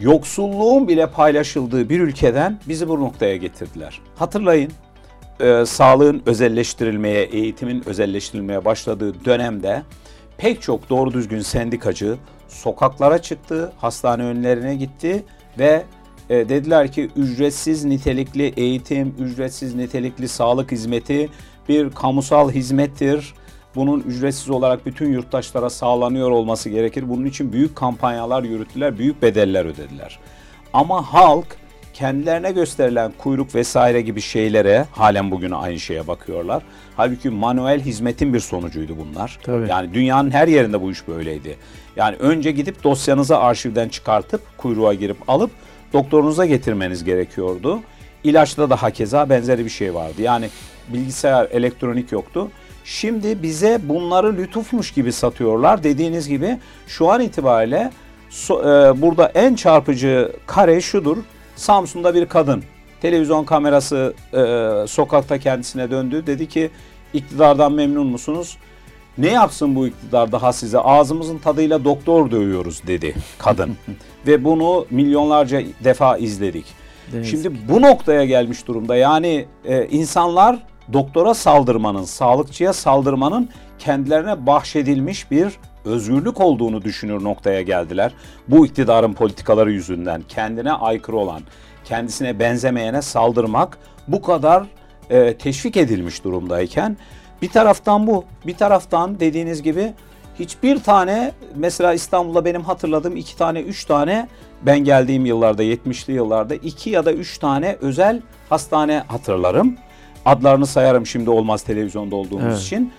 [0.00, 4.00] Yoksulluğun bile paylaşıldığı bir ülkeden bizi bu noktaya getirdiler.
[4.16, 4.72] Hatırlayın,
[5.40, 9.82] e, sağlığın özelleştirilmeye, eğitimin özelleştirilmeye başladığı dönemde
[10.36, 12.16] pek çok doğru düzgün sendikacı
[12.48, 15.24] sokaklara çıktı, hastane önlerine gitti
[15.58, 15.84] ve
[16.30, 21.28] e, dediler ki ücretsiz nitelikli eğitim, ücretsiz nitelikli sağlık hizmeti
[21.68, 23.34] bir kamusal hizmettir.
[23.74, 27.08] Bunun ücretsiz olarak bütün yurttaşlara sağlanıyor olması gerekir.
[27.08, 30.18] Bunun için büyük kampanyalar yürüttüler, büyük bedeller ödediler.
[30.72, 31.56] Ama halk
[31.94, 36.62] kendilerine gösterilen kuyruk vesaire gibi şeylere halen bugün aynı şeye bakıyorlar.
[36.96, 39.38] Halbuki manuel hizmetin bir sonucuydu bunlar.
[39.42, 39.68] Tabii.
[39.68, 41.56] Yani dünyanın her yerinde bu iş böyleydi.
[41.96, 45.50] Yani önce gidip dosyanızı arşivden çıkartıp kuyruğa girip alıp
[45.94, 47.80] doktorunuza getirmeniz gerekiyordu.
[48.24, 50.22] İlaçta da hakeza benzeri bir şey vardı.
[50.22, 50.48] Yani
[50.88, 52.50] bilgisayar, elektronik yoktu.
[52.84, 55.82] Şimdi bize bunları lütufmuş gibi satıyorlar.
[55.82, 57.90] Dediğiniz gibi şu an itibariyle
[58.30, 61.16] so- e, burada en çarpıcı kare şudur.
[61.56, 62.64] Samsun'da bir kadın
[63.02, 64.38] televizyon kamerası e,
[64.88, 66.26] sokakta kendisine döndü.
[66.26, 66.70] Dedi ki
[67.14, 68.58] iktidardan memnun musunuz?
[69.18, 70.78] Ne yapsın bu iktidar daha size?
[70.78, 73.76] Ağzımızın tadıyla doktor dövüyoruz dedi kadın.
[74.26, 76.66] Ve bunu milyonlarca defa izledik.
[77.12, 78.96] Ne Şimdi bu noktaya gelmiş durumda.
[78.96, 80.58] Yani e, insanlar
[80.92, 83.48] doktora saldırmanın, sağlıkçıya saldırmanın
[83.78, 85.52] kendilerine bahşedilmiş bir
[85.84, 88.12] özgürlük olduğunu düşünür noktaya geldiler.
[88.48, 91.42] Bu iktidarın politikaları yüzünden kendine aykırı olan,
[91.84, 94.66] kendisine benzemeyene saldırmak bu kadar
[95.10, 96.96] e, teşvik edilmiş durumdayken
[97.42, 99.92] bir taraftan bu, bir taraftan dediğiniz gibi
[100.38, 104.28] hiçbir tane mesela İstanbul'da benim hatırladığım iki tane, üç tane
[104.62, 109.76] ben geldiğim yıllarda 70'li yıllarda iki ya da üç tane özel hastane hatırlarım.
[110.26, 112.58] Adlarını sayarım şimdi olmaz televizyonda olduğumuz Evet.
[112.60, 112.92] için.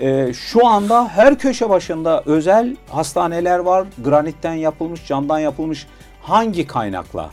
[0.00, 3.86] Ee, şu anda her köşe başında özel hastaneler var.
[4.04, 5.86] Granitten yapılmış, camdan yapılmış.
[6.22, 7.30] Hangi kaynakla?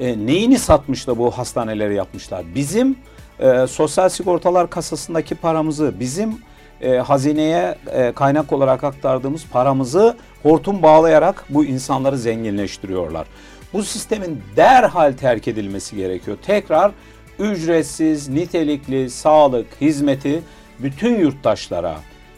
[0.00, 2.44] Ee, neyini satmış da bu hastaneleri yapmışlar?
[2.54, 2.96] Bizim
[3.40, 6.38] e, sosyal sigortalar kasasındaki paramızı, bizim
[6.80, 13.26] e, hazineye e, kaynak olarak aktardığımız paramızı hortum bağlayarak bu insanları zenginleştiriyorlar.
[13.72, 16.36] Bu sistemin derhal terk edilmesi gerekiyor.
[16.42, 16.92] Tekrar
[17.38, 20.42] ücretsiz, nitelikli sağlık hizmeti
[20.78, 21.96] bütün yurttaşlara,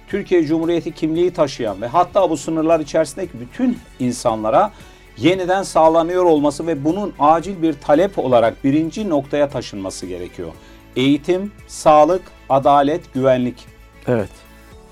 [0.09, 4.71] Türkiye Cumhuriyeti kimliği taşıyan ve hatta bu sınırlar içerisindeki bütün insanlara
[5.19, 10.53] yeniden sağlanıyor olması ve bunun acil bir talep olarak birinci noktaya taşınması gerekiyor.
[10.99, 13.67] Eğitim, sağlık, adalet, güvenlik.
[14.09, 14.29] Evet.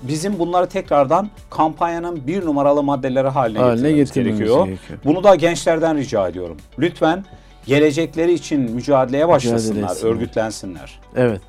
[0.01, 4.65] Bizim bunları tekrardan kampanyanın bir numaralı maddeleri haline, Haline getirmemiz gerekiyor.
[4.65, 4.99] gerekiyor.
[5.05, 6.57] Bunu da gençlerden rica ediyorum.
[6.79, 7.25] Lütfen
[7.65, 10.11] gelecekleri için mücadeleye başlasınlar, etsinler.
[10.11, 10.99] örgütlensinler.
[11.15, 11.41] Evet.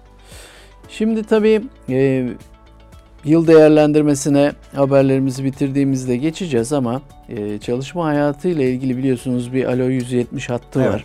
[0.88, 2.28] Şimdi tabii e,
[3.24, 10.80] yıl değerlendirmesine haberlerimizi bitirdiğimizde geçeceğiz ama e, çalışma hayatıyla ilgili biliyorsunuz bir Alo 170 hattı
[10.82, 10.94] Evet.
[10.94, 11.04] var.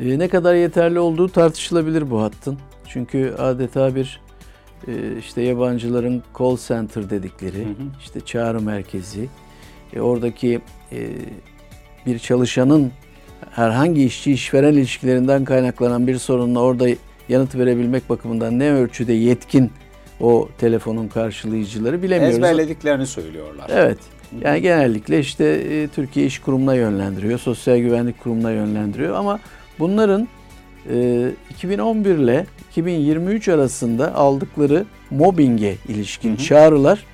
[0.00, 2.58] E, ne kadar yeterli olduğu tartışılabilir bu hattın.
[2.88, 4.20] Çünkü adeta bir
[4.88, 7.86] e, işte yabancıların call center dedikleri Hı hı.
[8.00, 9.28] işte çağrı merkezi
[9.92, 10.60] e, oradaki
[10.92, 11.08] e,
[12.06, 12.92] bir çalışanın
[13.50, 16.88] herhangi işçi işveren ilişkilerinden kaynaklanan bir sorunla orada
[17.28, 19.70] yanıt verebilmek bakımından ne ölçüde yetkin
[20.20, 22.36] o telefonun karşılayıcıları bilemiyoruz.
[22.36, 23.70] Ezberlediklerini söylüyorlar.
[23.72, 23.98] Evet.
[24.40, 29.40] Yani genellikle işte e, Türkiye İş Kurumu'na yönlendiriyor, Sosyal Güvenlik Kurumu'na yönlendiriyor ama
[29.78, 30.28] bunların
[30.90, 36.44] e, 2011 ile 2023 arasında aldıkları mobbinge ilişkin Hı hı.
[36.44, 37.04] çağrılar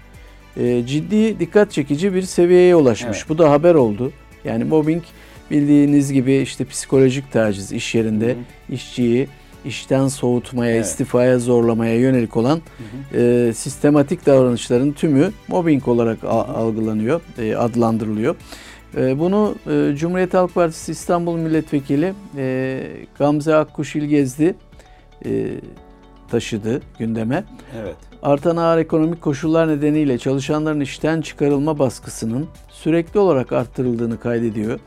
[0.57, 3.19] e, ciddi dikkat çekici bir seviyeye ulaşmış.
[3.19, 3.29] Evet.
[3.29, 4.13] Bu da haber oldu.
[4.45, 5.03] Yani mobbing
[5.51, 8.37] bildiğiniz gibi işte psikolojik taciz iş yerinde
[8.71, 9.29] işçiyi
[9.65, 10.85] işten soğutmaya, Evet.
[10.87, 12.61] istifaya zorlamaya yönelik olan
[13.15, 18.37] e, sistematik davranışların tümü mobbing olarak a- algılanıyor, e, adlandırılıyor.
[18.97, 22.81] E, bunu e, Cumhuriyet Halk Partisi İstanbul Milletvekili e,
[23.19, 24.55] Gamze Akkuş İlgezdi
[25.27, 25.47] e,
[26.31, 27.45] taşıdı gündeme.
[27.83, 27.97] Evet.
[28.23, 34.81] Artan ağır ekonomik koşullar nedeniyle çalışanların işten çıkarılma baskısının sürekli olarak arttırıldığını kaydediyor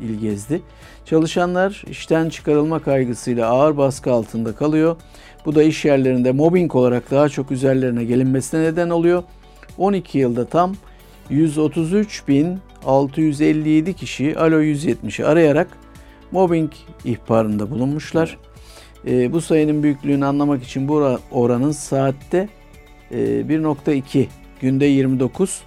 [0.00, 0.62] İlgezdi.
[1.04, 4.96] Çalışanlar işten çıkarılma kaygısıyla ağır baskı altında kalıyor.
[5.44, 9.22] Bu da iş yerlerinde mobbing olarak daha çok üzerlerine gelinmesine neden oluyor.
[9.78, 10.74] 12 yılda tam
[11.30, 15.68] 133.657 kişi Alo 170'i arayarak
[16.32, 16.72] mobbing
[17.04, 18.38] ihbarında bulunmuşlar.
[19.06, 22.48] Ee, bu sayının büyüklüğünü anlamak için bu ora- oranın saatte
[23.10, 24.26] e, 1.2,
[24.60, 25.60] günde 29,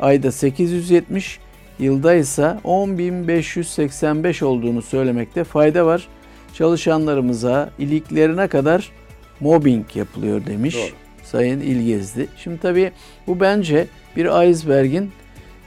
[0.00, 1.38] ayda 870,
[1.78, 6.08] yılda ise 10.585 olduğunu söylemekte fayda var.
[6.54, 8.92] Çalışanlarımıza iliklerine kadar
[9.40, 10.90] mobbing yapılıyor demiş Doğru.
[11.22, 12.28] Sayın İlgezdi.
[12.36, 12.92] Şimdi tabii
[13.26, 15.10] bu bence bir iceberg'in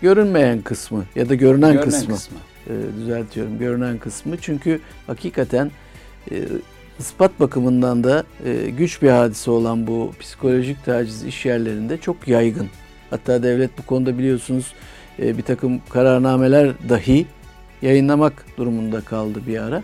[0.01, 2.15] görünmeyen kısmı ya da görünen, Görünen kısmı.
[2.15, 2.37] kısmı.
[2.67, 4.37] E, düzeltiyorum görünen kısmı.
[4.41, 5.71] Çünkü hakikaten
[6.31, 6.35] e,
[6.99, 12.67] ispat bakımından da e, güç bir hadise olan bu psikolojik taciz iş yerlerinde çok yaygın.
[13.09, 14.73] Hatta devlet bu konuda biliyorsunuz
[15.19, 17.25] e, bir takım kararnameler dahi
[17.81, 19.83] yayınlamak durumunda kaldı bir ara.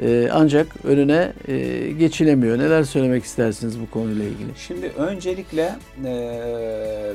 [0.00, 1.56] E, ancak önüne e,
[1.98, 2.58] geçilemiyor.
[2.58, 4.48] Neler söylemek istersiniz bu konuyla ilgili?
[4.66, 7.12] Şimdi öncelikle eee,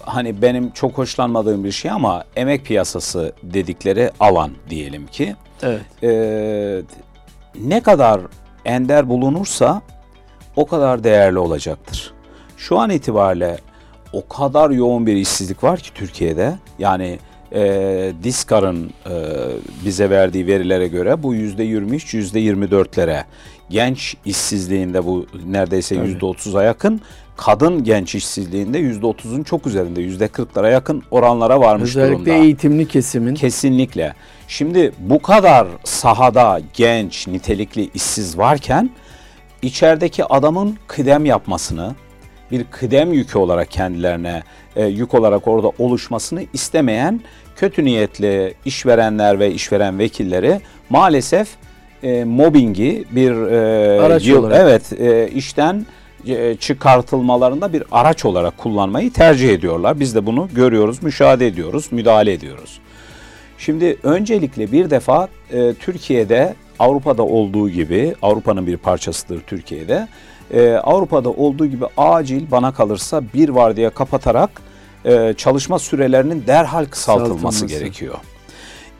[0.00, 5.80] hani benim çok hoşlanmadığım bir şey ama emek piyasası dedikleri alan diyelim ki Evet.
[6.02, 6.82] eee,
[7.68, 8.20] ne kadar
[8.64, 9.82] ender bulunursa
[10.56, 12.12] o kadar değerli olacaktır.
[12.56, 13.58] Şu an itibariyle
[14.12, 16.54] o kadar yoğun bir işsizlik var ki Türkiye'de.
[16.78, 17.18] Yani
[17.54, 19.12] e, Diskar'ın e,
[19.84, 23.24] bize verdiği verilere göre bu yüzde 23, yüzde 24'lere.
[23.70, 27.00] Genç işsizliğinde bu neredeyse yüzde 30'a yakın.
[27.36, 32.30] Kadın genç işsizliğinde yüzde 30'un çok üzerinde, yüzde 40'lara yakın oranlara varmış Özellikle durumda.
[32.44, 34.14] eğitimli kesimin Kesinlikle.
[34.48, 38.90] Şimdi bu kadar sahada genç, nitelikli işsiz varken
[39.62, 41.94] içerideki adamın kıdem yapmasını,
[42.50, 44.42] bir kıdem yükü olarak kendilerine
[44.76, 47.20] e, yük olarak orada oluşmasını istemeyen
[47.56, 51.48] kötü niyetli işverenler ve işveren vekilleri maalesef
[52.02, 54.58] e, mobbingi bir e, Araç yıl- olarak.
[54.60, 55.86] evet e, işten
[56.60, 60.00] çıkartılmalarında bir araç olarak kullanmayı tercih ediyorlar.
[60.00, 62.78] Biz de bunu görüyoruz, müşahede ediyoruz, müdahale ediyoruz.
[63.58, 70.08] Şimdi öncelikle bir defa e, Türkiye'de Avrupa'da olduğu gibi Avrupa'nın bir parçasıdır Türkiye'de.
[70.54, 74.50] E, Avrupa'da olduğu gibi acil bana kalırsa bir vardiya kapatarak
[75.04, 77.66] e, çalışma sürelerinin derhal kısaltılması Kısaltılması.
[77.66, 78.14] gerekiyor.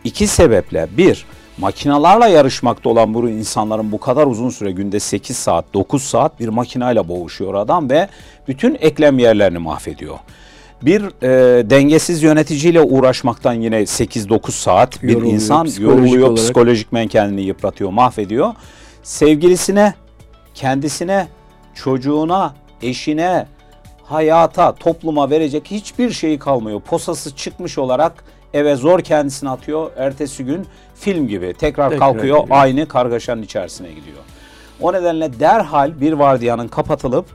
[0.05, 1.27] İki sebeple bir
[1.59, 6.49] makinalarla yarışmakta olan bu insanların bu kadar uzun süre günde 8 saat 9 saat bir
[6.49, 8.09] makinayla boğuşuyor adam ve
[8.49, 10.19] bütün eklem yerlerini mahvediyor.
[10.83, 16.45] Bir e, dengesiz yöneticiyle uğraşmaktan yine 8-9 saat bir Yoruluyor, insan psikolojik yoruluyor, olarak.
[16.45, 18.55] psikolojikmen kendini yıpratıyor, mahvediyor.
[19.03, 19.95] Sevgilisine,
[20.55, 21.29] kendisine,
[21.75, 23.47] çocuğuna, eşine,
[24.05, 26.81] hayata, topluma verecek hiçbir şeyi kalmıyor.
[26.81, 29.91] Posası çıkmış olarak eve zor kendisini atıyor.
[29.97, 32.47] Ertesi gün film gibi tekrar, Tekrar kalkıyor geliyor.
[32.51, 34.19] aynı kargaşanın içerisine gidiyor.
[34.81, 37.27] O nedenle derhal bir vardiyanın kapatılıp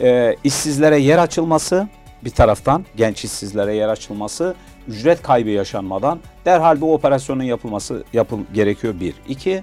[0.00, 1.88] e, işsizlere yer açılması
[2.24, 4.54] bir taraftan genç işsizlere yer açılması
[4.88, 9.14] ücret kaybı yaşanmadan derhal bu operasyonun yapılması yapıl gerekiyor bir.
[9.28, 9.62] İki,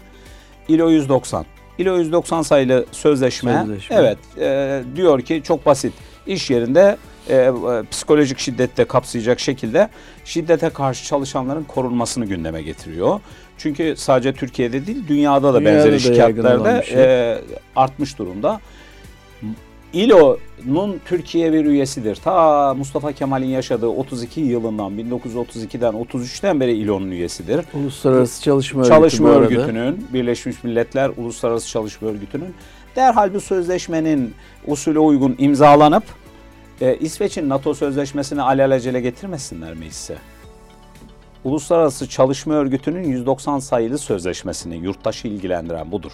[0.67, 1.45] ILO 190.
[1.77, 3.95] ILO 190 sayılı sözleşme, Sözleşme.
[3.95, 5.93] evet e, diyor ki çok basit
[6.27, 6.97] iş yerinde
[7.29, 7.51] e, e,
[7.91, 9.89] psikolojik şiddette kapsayacak şekilde
[10.25, 13.19] şiddete karşı çalışanların korunmasını gündeme getiriyor.
[13.57, 17.03] Çünkü sadece Türkiye'de değil dünyada da Dünyada benzeri da şikayetlerde şey.
[17.03, 17.41] e,
[17.75, 18.59] artmış durumda.
[19.93, 22.15] İLO'nun Türkiye bir üyesidir.
[22.15, 27.65] Ta Mustafa Kemal'in yaşadığı 32 yılından 1932'den 33'ten beri İLO'nun üyesidir.
[27.73, 29.39] Uluslararası Çalışma Örgütü Çalışma arada.
[29.39, 32.53] Örgütü'nün, Birleşmiş Milletler Uluslararası Çalışma Örgütü'nün
[32.95, 34.33] derhal bu sözleşmenin
[34.67, 36.03] usulü uygun imzalanıp
[36.83, 40.17] e, İsveç'in NATO sözleşmesini alelacele getirmesinler meclise.
[41.43, 46.11] Uluslararası Çalışma Örgütü'nün 190 sayılı sözleşmesini yurttaşı ilgilendiren budur.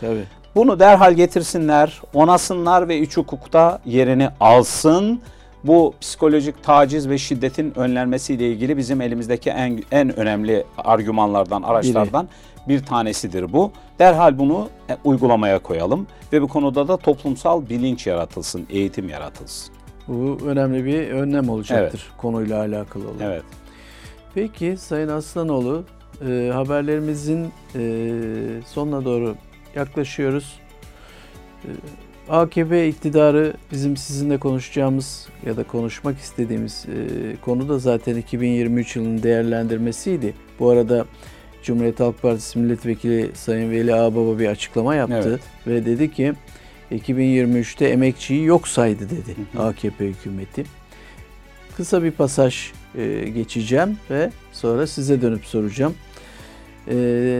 [0.00, 0.24] Tabii.
[0.54, 5.20] Bunu derhal getirsinler, onasınlar ve üç hukukta yerini alsın.
[5.64, 12.28] Bu psikolojik taciz ve şiddetin önlenmesiyle ilgili bizim elimizdeki en, en önemli argümanlardan, araçlardan
[12.68, 13.72] bir tanesidir bu.
[13.98, 19.77] Derhal bunu e, uygulamaya koyalım ve bu konuda da toplumsal bilinç yaratılsın, eğitim yaratılsın.
[20.08, 23.22] Bu önemli bir önlem olacaktır konuyla alakalı olarak.
[23.22, 23.42] Evet.
[24.34, 25.84] Peki Sayın Aslanoğlu
[26.28, 28.12] e, haberlerimizin e,
[28.66, 29.34] sonuna doğru
[29.74, 30.60] yaklaşıyoruz.
[31.64, 31.70] E,
[32.28, 39.22] AKP iktidarı bizim sizinle konuşacağımız ya da konuşmak istediğimiz e, konu da zaten 2023 yılının
[39.22, 40.34] değerlendirmesiydi.
[40.58, 41.04] Bu arada
[41.62, 45.40] Cumhuriyet Halk Partisi Milletvekili Sayın Veli Ağbaba bir açıklama yaptı Evet.
[45.66, 46.34] ve dedi ki
[46.92, 49.62] 2023'te emekçiyi yok saydı dedi Hı hı.
[49.62, 50.64] AKP hükümeti.
[51.76, 55.94] Kısa bir pasaj e, geçeceğim ve sonra size dönüp soracağım.
[56.88, 56.94] E,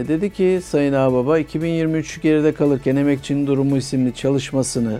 [0.07, 4.99] dedi ki Sayın Ağbaba 2023 geride kalırken Emekçinin Durumu isimli çalışmasını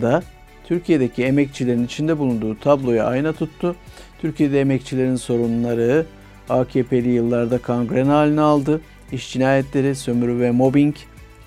[0.00, 0.22] da
[0.64, 3.76] Türkiye'deki emekçilerin içinde bulunduğu tabloya ayna tuttu.
[4.20, 6.06] Türkiye'de emekçilerin sorunları
[6.48, 8.80] AKP'li yıllarda kangren haline aldı.
[9.12, 10.94] İş cinayetleri, sömürü ve mobbing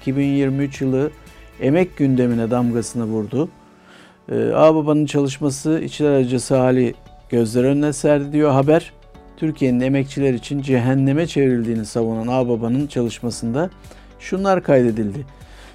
[0.01, 1.11] 2023 yılı
[1.61, 3.49] emek gündemine damgasını vurdu.
[4.31, 6.93] Ee, Ağbaba'nın çalışması içler acısı hali
[7.29, 8.93] gözler önüne serdi diyor haber.
[9.37, 13.69] Türkiye'nin emekçiler için cehenneme çevrildiğini savunan Ağbaba'nın çalışmasında
[14.19, 15.25] şunlar kaydedildi.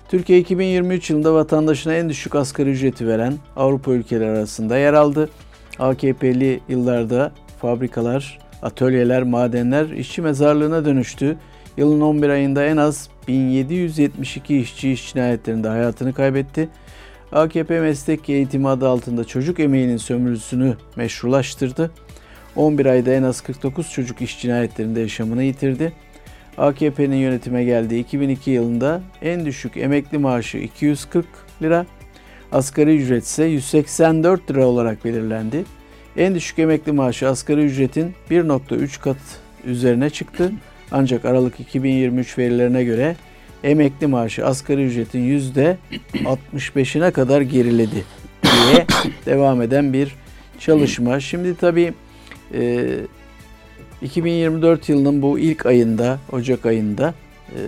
[0.08, 5.28] Türkiye 2023 yılında vatandaşına en düşük asgari ücreti veren Avrupa ülkeleri arasında yer aldı.
[5.78, 11.36] AKP'li yıllarda fabrikalar, atölyeler, madenler işçi mezarlığına dönüştü.
[11.76, 16.68] Yılın 11 ayında en az 1772 işçi iş cinayetlerinde hayatını kaybetti.
[17.32, 21.90] AKP meslek eğitimi adı altında çocuk emeğinin sömürüsünü meşrulaştırdı.
[22.56, 25.92] 11 ayda en az 49 çocuk iş cinayetlerinde yaşamını yitirdi.
[26.58, 31.26] AKP'nin yönetime geldiği 2002 yılında en düşük emekli maaşı 240
[31.62, 31.86] lira,
[32.52, 35.64] asgari ücret ise 184 lira olarak belirlendi.
[36.16, 39.16] En düşük emekli maaşı asgari ücretin 1.3 kat
[39.64, 40.52] üzerine çıktı.
[40.92, 43.16] Ancak Aralık 2023 verilerine göre
[43.64, 48.04] emekli maaşı asgari ücretin %65'ine kadar geriledi
[48.42, 48.86] diye
[49.26, 50.14] devam eden bir
[50.58, 51.20] çalışma.
[51.20, 51.92] Şimdi tabii
[52.54, 52.88] e,
[54.02, 57.14] 2024 yılının bu ilk ayında, Ocak ayında
[57.48, 57.60] e,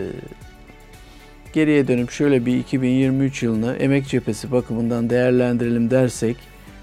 [1.53, 6.37] geriye dönüp şöyle bir 2023 yılını emek cephesi bakımından değerlendirelim dersek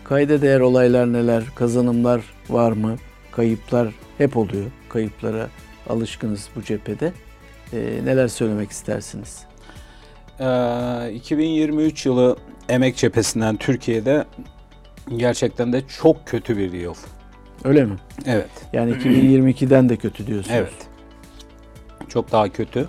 [0.03, 2.95] kayda değer olaylar neler, kazanımlar var mı,
[3.31, 4.65] kayıplar hep oluyor.
[4.89, 5.49] Kayıplara
[5.89, 7.13] alışkınız bu cephede.
[7.73, 9.49] E, neler söylemek istersiniz?
[10.39, 12.37] Ee, 2023 yılı
[12.69, 14.25] emek cephesinden Türkiye'de
[15.17, 16.95] gerçekten de çok kötü bir yıl.
[17.63, 17.95] Öyle mi?
[18.25, 18.49] Evet.
[18.73, 20.55] Yani 2022'den de kötü diyorsunuz.
[20.57, 20.87] Evet.
[22.09, 22.87] Çok daha kötü.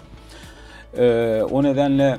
[0.98, 2.18] Ee, o nedenle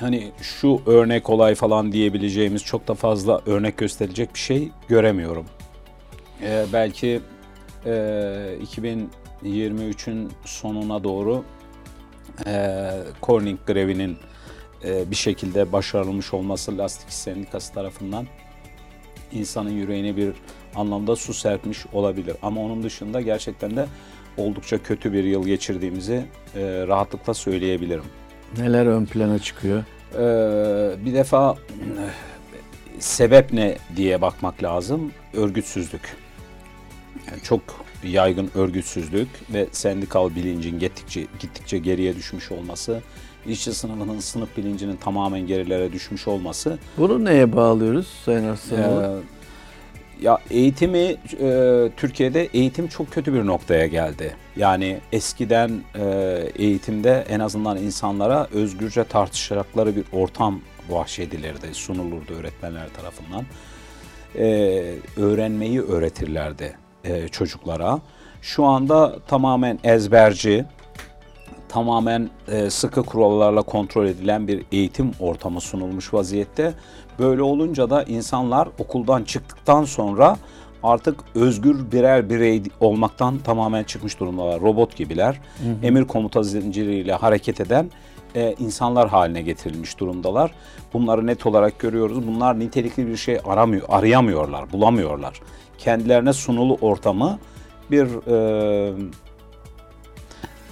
[0.00, 5.46] hani şu örnek olay falan diyebileceğimiz çok da fazla örnek gösterecek bir şey göremiyorum.
[6.42, 7.20] Ee, belki
[7.86, 7.92] e,
[9.44, 11.44] 2023'ün sonuna doğru
[12.46, 12.90] e,
[13.22, 14.16] Corning grevinin
[14.84, 18.26] e, bir şekilde başarılmış olması lastik sendikası tarafından
[19.32, 20.32] insanın yüreğine bir
[20.74, 22.36] anlamda su serpmiş olabilir.
[22.42, 23.86] Ama onun dışında gerçekten de
[24.36, 26.24] oldukça kötü bir yıl geçirdiğimizi
[26.54, 28.04] e, rahatlıkla söyleyebilirim.
[28.58, 29.84] Neler ön plana çıkıyor?
[30.14, 31.56] Ee, bir defa
[32.98, 35.12] sebep ne diye bakmak lazım.
[35.34, 36.16] Örgütsüzlük.
[37.30, 37.60] Yani çok
[38.04, 43.00] yaygın örgütsüzlük ve sendikal bilincin gittikçe, gittikçe geriye düşmüş olması,
[43.46, 49.02] işçi sınıfının sınıf bilincinin tamamen gerilere düşmüş olması Bunu neye bağlıyoruz Sayın Arslanoğlu?
[49.02, 49.42] ee,
[50.22, 54.36] ya eğitimi e, Türkiye'de eğitim çok kötü bir noktaya geldi.
[54.56, 56.04] Yani eskiden e,
[56.56, 60.60] eğitimde en azından insanlara özgürce tartışacakları bir ortam
[60.90, 63.44] bahşedilirdi, sunulurdu öğretmenler tarafından.
[64.38, 64.44] E,
[65.16, 68.00] öğrenmeyi öğretirlerdi e, çocuklara.
[68.42, 70.64] Şu anda tamamen ezberci,
[71.68, 76.74] tamamen e, sıkı kurallarla kontrol edilen bir eğitim ortamı sunulmuş vaziyette.
[77.18, 80.36] Böyle olunca da insanlar okuldan çıktıktan sonra
[80.82, 84.60] artık özgür birer birey olmaktan tamamen çıkmış durumdalar.
[84.60, 85.40] Robot gibiler.
[85.82, 87.90] Emir komuta zinciriyle hareket eden
[88.34, 90.50] e, insanlar haline getirilmiş durumdalar.
[90.92, 92.26] Bunları net olarak görüyoruz.
[92.26, 95.40] Bunlar nitelikli bir şey aramıyor, arayamıyorlar, bulamıyorlar.
[95.82, 97.38] Kendilerine sunulu ortamı
[97.90, 98.92] bir e,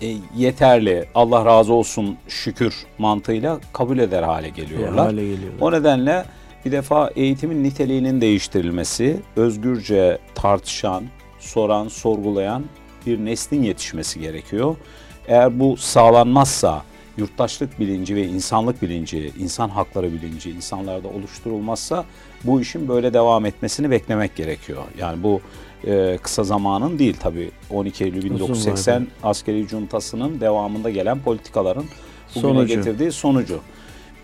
[0.02, 5.06] e, yeterli, Allah razı olsun şükür mantığıyla kabul eder hale geliyorlar.
[5.06, 5.60] hale geliyorlar.
[5.60, 6.24] O nedenle
[6.64, 11.04] bir defa eğitimin niteliğinin değiştirilmesi, özgürce tartışan,
[11.38, 12.64] soran, sorgulayan
[13.06, 14.76] bir neslin yetişmesi gerekiyor.
[15.28, 16.82] Eğer bu sağlanmazsa
[17.16, 22.04] yurttaşlık bilinci ve insanlık bilinci, insan hakları bilinci insanlarda oluşturulmazsa
[22.44, 24.82] bu işin böyle devam etmesini beklemek gerekiyor.
[24.98, 25.40] Yani bu
[25.86, 31.84] e, kısa zamanın değil tabii 12 Eylül Uzun 1980 askeri cuntasının devamında gelen politikaların
[32.34, 32.66] bugüne Sonucu.
[32.74, 33.60] getirdiği sonucu.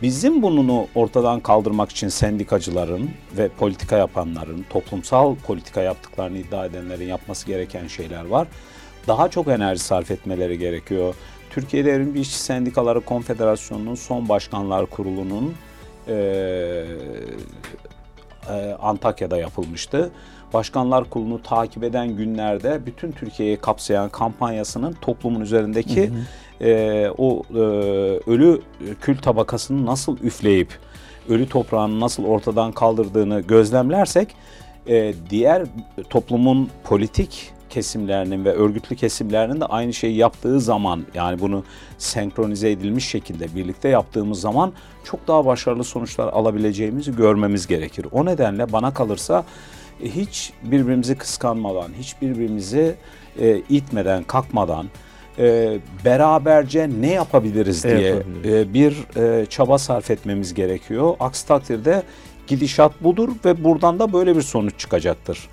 [0.02, 7.46] Bizim bunu ortadan kaldırmak için sendikacıların ve politika yapanların, toplumsal politika yaptıklarını iddia edenlerin yapması
[7.46, 8.48] gereken şeyler var.
[9.06, 11.14] Daha çok enerji sarf etmeleri gerekiyor.
[11.50, 15.54] Türkiye Devrimci İşçi Sendikaları Konfederasyonu'nun son başkanlar kurulunun
[16.08, 16.14] e,
[18.50, 20.10] e, Antakya'da yapılmıştı.
[20.52, 26.68] Başkanlar Kurulu'nu takip eden günlerde bütün Türkiye'yi kapsayan kampanyasının toplumun üzerindeki hı hı.
[26.68, 27.58] E, o e,
[28.26, 28.60] ölü
[29.00, 30.78] kül tabakasını nasıl üfleyip
[31.28, 34.28] ölü toprağını nasıl ortadan kaldırdığını gözlemlersek
[34.88, 35.62] e, diğer
[36.10, 41.64] toplumun politik kesimlerinin ve örgütlü kesimlerinin de aynı şeyi yaptığı zaman yani bunu
[41.98, 44.72] senkronize edilmiş şekilde birlikte yaptığımız zaman
[45.04, 48.06] çok daha başarılı sonuçlar alabileceğimizi görmemiz gerekir.
[48.12, 49.44] O nedenle bana kalırsa
[50.02, 52.94] e, hiç birbirimizi kıskanmadan, hiç birbirimizi
[53.40, 54.86] e, itmeden, kalkmadan
[55.38, 61.16] e, beraberce ne yapabiliriz diye e, bir e, çaba sarf etmemiz gerekiyor.
[61.20, 62.02] Aksi takdirde
[62.46, 65.48] gidişat budur ve buradan da böyle bir sonuç çıkacaktır.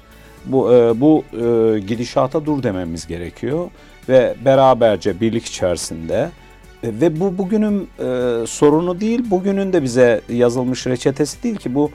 [0.46, 3.70] Bu e, bu e, gidişata dur dememiz gerekiyor
[4.10, 6.30] ve beraberce birlik içerisinde
[6.84, 8.04] e, ve bu bugünün e,
[8.48, 11.92] sorunu değil, bugünün de bize yazılmış reçetesi değil ki bu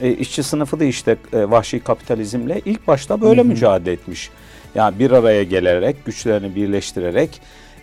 [0.00, 3.48] e, işçi sınıfı da işte e, vahşi kapitalizmle ilk başta böyle hı hı.
[3.48, 4.30] mücadele etmiş.
[4.74, 7.40] Yani bir araya gelerek, güçlerini birleştirerek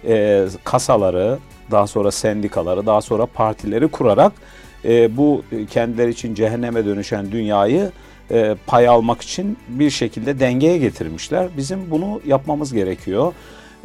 [0.08, 1.38] e, kasaları,
[1.72, 4.32] daha sonra sendikaları, daha sonra partileri kurarak
[4.86, 7.92] e, bu kendileri için cehenneme dönüşen dünyayı
[8.32, 11.48] e, pay almak için bir şekilde dengeye getirmişler.
[11.58, 13.34] Bizim bunu yapmamız gerekiyor.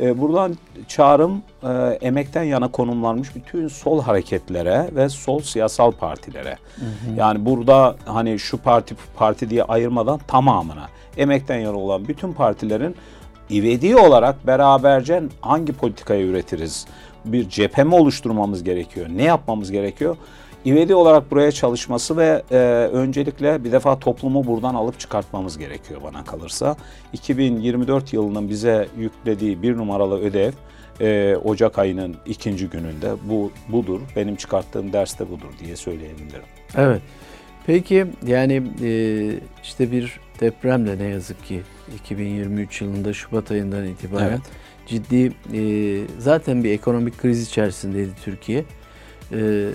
[0.01, 0.57] E, buradan
[0.89, 1.69] çağrım e,
[2.01, 6.59] emekten yana konumlanmış bütün sol hareketlere ve sol siyasal partilere.
[6.77, 7.17] Hı hı.
[7.17, 12.97] Yani burada hani şu parti parti diye ayırmadan tamamına emekten yana olan bütün partilerin
[13.51, 16.87] ivedi olarak beraberce hangi politikayı üretiriz?
[17.25, 19.07] Bir cephe mi oluşturmamız gerekiyor?
[19.15, 20.17] Ne yapmamız gerekiyor?
[20.65, 22.57] İvedi olarak buraya çalışması ve e,
[22.93, 26.77] öncelikle bir defa toplumu buradan alıp çıkartmamız gerekiyor bana kalırsa.
[27.13, 30.53] 2024 yılının bize yüklediği bir numaralı ödev
[31.01, 34.01] e, Ocak ayının ikinci gününde bu budur.
[34.17, 36.45] Benim çıkarttığım ders de budur diye söyleyebilirim.
[36.77, 37.03] Evet.
[37.67, 38.91] Peki yani e,
[39.63, 41.63] işte bir depremle ne yazık ki
[41.97, 44.41] 2023 yılında Şubat ayından itibaren evet.
[44.87, 48.65] ciddi e, zaten bir ekonomik kriz içerisindeydi Türkiye.
[49.33, 49.69] E,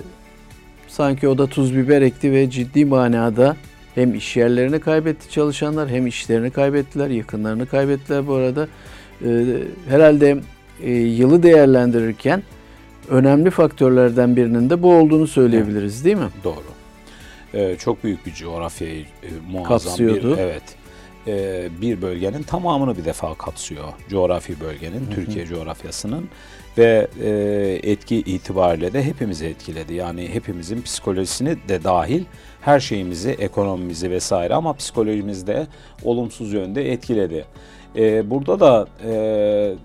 [0.87, 3.55] Sanki o da tuz biber ekti ve ciddi manada
[3.95, 8.67] hem iş yerlerini kaybetti çalışanlar hem işlerini kaybettiler, yakınlarını kaybettiler bu arada.
[9.25, 9.45] Ee,
[9.89, 10.37] herhalde
[10.83, 12.43] e, yılı değerlendirirken
[13.09, 16.29] önemli faktörlerden birinin de bu olduğunu söyleyebiliriz değil mi?
[16.43, 16.63] Doğru.
[17.53, 20.37] Ee, çok büyük bir coğrafyayı e, muazzam Kapsıyordu.
[20.37, 20.63] bir evet
[21.27, 23.87] e, bir bölgenin tamamını bir defa kapsıyor.
[24.09, 25.15] Coğrafi bölgenin, hı hı.
[25.15, 26.29] Türkiye coğrafyasının
[26.77, 27.29] ve e,
[27.91, 29.93] etki itibariyle de hepimizi etkiledi.
[29.93, 32.23] Yani hepimizin psikolojisini de dahil
[32.61, 35.67] her şeyimizi, ekonomimizi vesaire ama psikolojimizi de
[36.03, 37.45] olumsuz yönde etkiledi.
[37.95, 39.75] E, burada da e,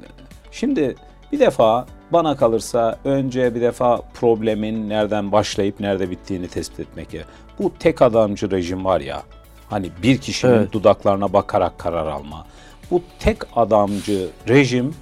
[0.50, 0.94] şimdi
[1.32, 7.22] bir defa bana kalırsa önce bir defa problemin nereden başlayıp nerede bittiğini tespit etmek ya.
[7.58, 9.22] Bu tek adamcı rejim var ya.
[9.70, 10.72] Hani bir kişinin evet.
[10.72, 12.46] dudaklarına bakarak karar alma.
[12.90, 14.94] Bu tek adamcı rejim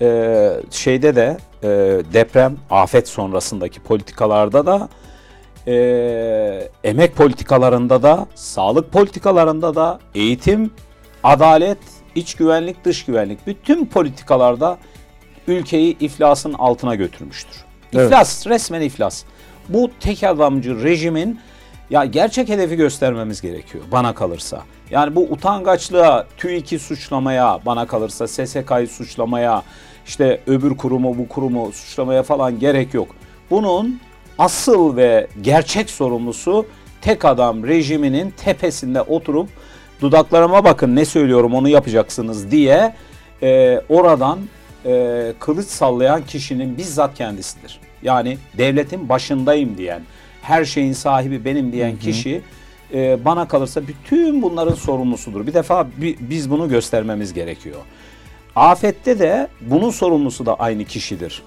[0.00, 1.68] e, şeyde de e,
[2.12, 4.88] deprem, afet sonrasındaki politikalarda da
[5.66, 10.70] e, emek politikalarında da, sağlık politikalarında da, eğitim,
[11.24, 11.78] adalet,
[12.14, 14.78] iç güvenlik, dış güvenlik bütün politikalarda
[15.46, 17.64] ülkeyi iflasın altına götürmüştür.
[17.92, 18.54] İflas, evet.
[18.54, 19.24] resmen iflas.
[19.68, 21.40] Bu tek adamcı rejimin
[21.90, 24.62] ya gerçek hedefi göstermemiz gerekiyor bana kalırsa.
[24.90, 29.62] Yani bu utangaçlığa, TÜİK'i suçlamaya, bana kalırsa SSK'yı suçlamaya,
[30.06, 33.08] işte öbür kurumu bu kurumu suçlamaya falan gerek yok.
[33.50, 34.00] Bunun
[34.38, 36.66] asıl ve gerçek sorumlusu
[37.00, 39.48] tek adam rejiminin tepesinde oturup
[40.00, 42.94] dudaklarıma bakın ne söylüyorum onu yapacaksınız diye
[43.42, 44.38] e, oradan
[44.86, 47.80] e, kılıç sallayan kişinin bizzat kendisidir.
[48.02, 50.02] Yani devletin başındayım diyen,
[50.42, 51.98] her şeyin sahibi benim diyen hı hı.
[51.98, 52.40] kişi
[52.94, 55.46] e, bana kalırsa bütün bunların sorumlusudur.
[55.46, 55.86] Bir defa
[56.20, 57.80] biz bunu göstermemiz gerekiyor.
[58.56, 61.42] Afette de bunun sorumlusu da aynı kişidir.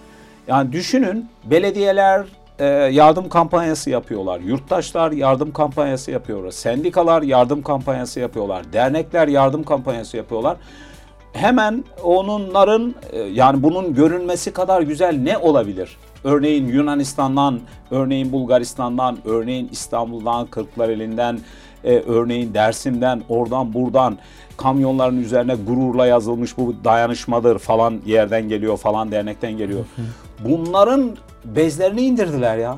[0.48, 2.26] Yani düşünün belediyeler
[2.60, 4.40] e, yardım kampanyası yapıyorlar.
[4.40, 6.52] Yurttaşlar yardım kampanyası yapıyorlar.
[6.52, 8.74] Sendikalar yardım kampanyası yapıyorlar.
[8.74, 10.58] Dernekler yardım kampanyası yapıyorlar.
[11.34, 15.98] Hemen onların e, yani bunun görünmesi kadar güzel ne olabilir?
[16.24, 17.60] Örneğin Yunanistan'dan,
[17.92, 21.40] örneğin Bulgaristan'dan, örneğin İstanbul'dan, Kırklareli'nden,
[21.84, 24.18] e, örneğin Dersim'den, oradan buradan
[24.58, 29.86] kamyonların üzerine gururla yazılmış bu dayanışmadır falan yerden geliyor falan dernekten geliyor.
[30.40, 32.78] Bunların bezlerini indirdiler ya.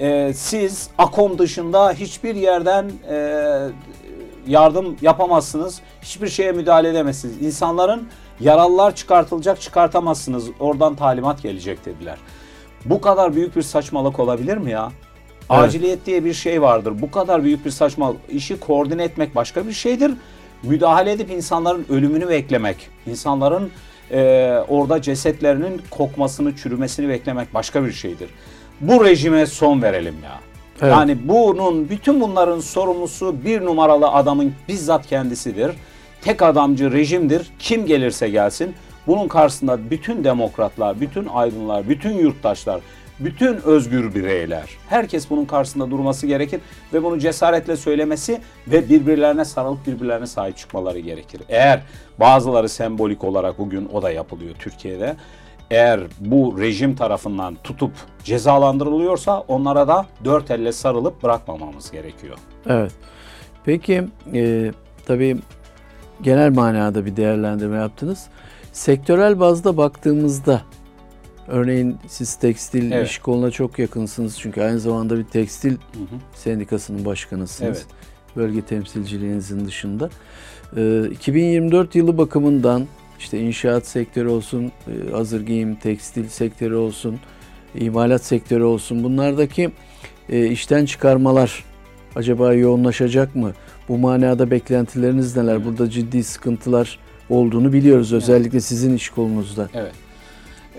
[0.00, 3.16] e, siz AKOM dışında hiçbir yerden e,
[4.46, 5.80] yardım yapamazsınız.
[6.02, 7.42] Hiçbir şeye müdahale edemezsiniz.
[7.42, 8.08] İnsanların
[8.40, 10.48] yaralılar çıkartılacak çıkartamazsınız.
[10.60, 12.18] Oradan talimat gelecek dediler.
[12.84, 14.92] Bu kadar büyük bir saçmalık olabilir mi ya?
[15.50, 16.94] Aciliyet diye bir şey vardır.
[17.00, 18.16] Bu kadar büyük bir saçmalık.
[18.28, 20.12] İşi koordine etmek başka bir şeydir.
[20.62, 23.70] Müdahale edip insanların ölümünü beklemek, insanların
[24.10, 28.30] e, orada cesetlerinin kokmasını, çürümesini beklemek başka bir şeydir.
[28.80, 30.40] Bu rejime son verelim ya.
[30.82, 30.92] Evet.
[30.92, 35.72] Yani bunun bütün bunların sorumlusu bir numaralı adamın bizzat kendisidir.
[36.22, 37.50] Tek adamcı rejimdir.
[37.58, 38.74] Kim gelirse gelsin.
[39.06, 42.80] Bunun karşısında bütün demokratlar, bütün aydınlar, bütün yurttaşlar,
[43.20, 46.60] bütün özgür bireyler, herkes bunun karşısında durması gerekir
[46.92, 51.42] ve bunu cesaretle söylemesi ve birbirlerine sarılıp birbirlerine sahip çıkmaları gerekir.
[51.48, 51.82] Eğer
[52.20, 55.16] bazıları sembolik olarak bugün o da yapılıyor Türkiye'de.
[55.70, 57.92] Eğer bu rejim tarafından tutup
[58.24, 62.38] cezalandırılıyorsa onlara da dört elle sarılıp bırakmamamız gerekiyor.
[62.66, 62.92] Evet.
[63.64, 64.04] Peki
[64.34, 64.72] e,
[65.06, 65.38] tabii
[66.22, 68.26] genel manada bir değerlendirme yaptınız.
[68.72, 70.62] Sektörel bazda baktığımızda
[71.50, 73.08] örneğin siz tekstil Evet.
[73.08, 76.16] iş koluna çok yakınsınız çünkü aynı zamanda bir tekstil Hı hı.
[76.34, 77.76] sendikasının başkanısınız.
[77.78, 77.86] Evet.
[78.36, 80.10] Bölge temsilciliğinizin dışında.
[80.76, 82.86] E, 2024 yılı bakımından
[83.18, 87.18] işte inşaat sektörü olsun, e, hazır giyim, tekstil sektörü olsun,
[87.74, 89.70] imalat sektörü olsun bunlardaki
[90.28, 91.64] e, işten çıkarmalar
[92.16, 93.52] acaba yoğunlaşacak mı?
[93.88, 95.54] Bu manada beklentileriniz neler?
[95.54, 95.64] Evet.
[95.66, 96.98] Burada ciddi sıkıntılar
[97.30, 98.12] olduğunu biliyoruz.
[98.12, 99.68] Özellikle sizin iş kolunuzda.
[99.74, 99.92] Evet.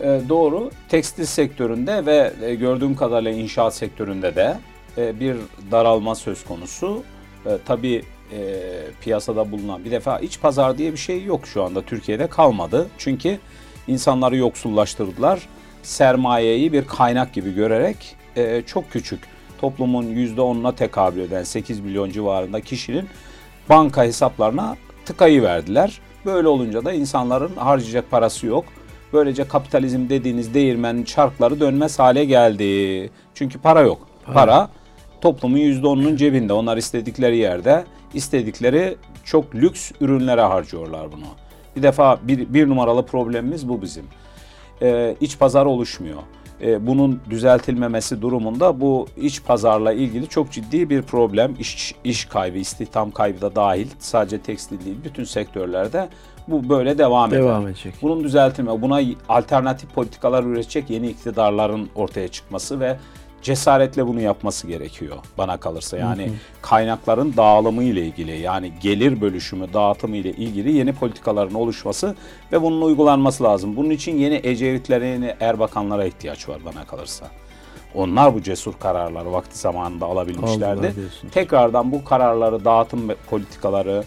[0.03, 0.71] Ee, doğru.
[0.89, 4.57] Tekstil sektöründe ve e, gördüğüm kadarıyla inşaat sektöründe de
[4.97, 5.35] e, bir
[5.71, 7.03] daralma söz konusu.
[7.45, 8.59] E, tabii e,
[9.01, 12.87] piyasada bulunan bir defa iç pazar diye bir şey yok şu anda Türkiye'de kalmadı.
[12.97, 13.39] Çünkü
[13.87, 15.47] insanları yoksullaştırdılar.
[15.83, 19.19] Sermayeyi bir kaynak gibi görerek e, çok küçük
[19.61, 23.09] toplumun %10'una tekabül eden 8 milyon civarında kişinin
[23.69, 24.75] banka hesaplarına
[25.05, 25.99] tıkayı verdiler.
[26.25, 28.65] Böyle olunca da insanların harcayacak parası yok.
[29.14, 33.09] Böylece kapitalizm dediğiniz değirmenin çarkları dönmez hale geldi.
[33.34, 34.07] Çünkü para yok.
[34.26, 34.36] Para.
[34.36, 34.70] Para,
[35.22, 36.53] toplumun %10'unun cebinde.
[36.53, 41.26] Onlar istedikleri yerde, istedikleri çok lüks ürünlere harcıyorlar bunu.
[41.76, 44.05] Bir defa bir, bir numaralı problemimiz bu bizim.
[44.82, 46.18] Ee, iç pazar oluşmuyor.
[46.62, 51.55] Ee, bunun düzeltilmemesi durumunda bu iç pazarla ilgili çok ciddi bir problem.
[51.59, 53.88] İş, iş kaybı, istihdam kaybı da dahil.
[53.99, 56.09] Sadece tekstil değil, bütün sektörlerde
[56.51, 57.43] bu böyle devam eder.
[57.43, 57.93] Devam edecek.
[58.01, 62.97] Bunun düzeltilme, buna alternatif politikalar üretecek yeni iktidarların ortaya çıkması ve
[63.41, 65.97] cesaretle bunu yapması gerekiyor bana kalırsa.
[65.97, 66.31] Yani
[66.61, 72.15] kaynakların dağılımı ile ilgili yani gelir bölüşümü, dağıtımı ile ilgili yeni politikaların oluşması
[72.51, 73.75] ve bunun uygulanması lazım.
[73.75, 77.27] Bunun için yeni Ecevit'lere, yeni Erbakanlara ihtiyaç var bana kalırsa.
[77.95, 80.93] Onlar bu cesur kararları vakti zamanında alabilmişlerdi.
[81.31, 84.03] Tekrardan bu kararları, dağıtım politikaları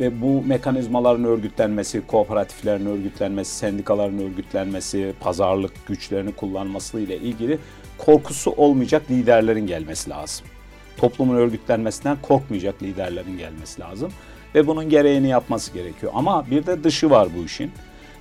[0.00, 7.58] ve bu mekanizmaların örgütlenmesi, kooperatiflerin örgütlenmesi, sendikaların örgütlenmesi, pazarlık güçlerini kullanması ile ilgili
[7.98, 10.46] korkusu olmayacak liderlerin gelmesi lazım.
[10.96, 14.12] Toplumun örgütlenmesinden korkmayacak liderlerin gelmesi lazım
[14.54, 16.12] ve bunun gereğini yapması gerekiyor.
[16.14, 17.70] Ama bir de dışı var bu işin.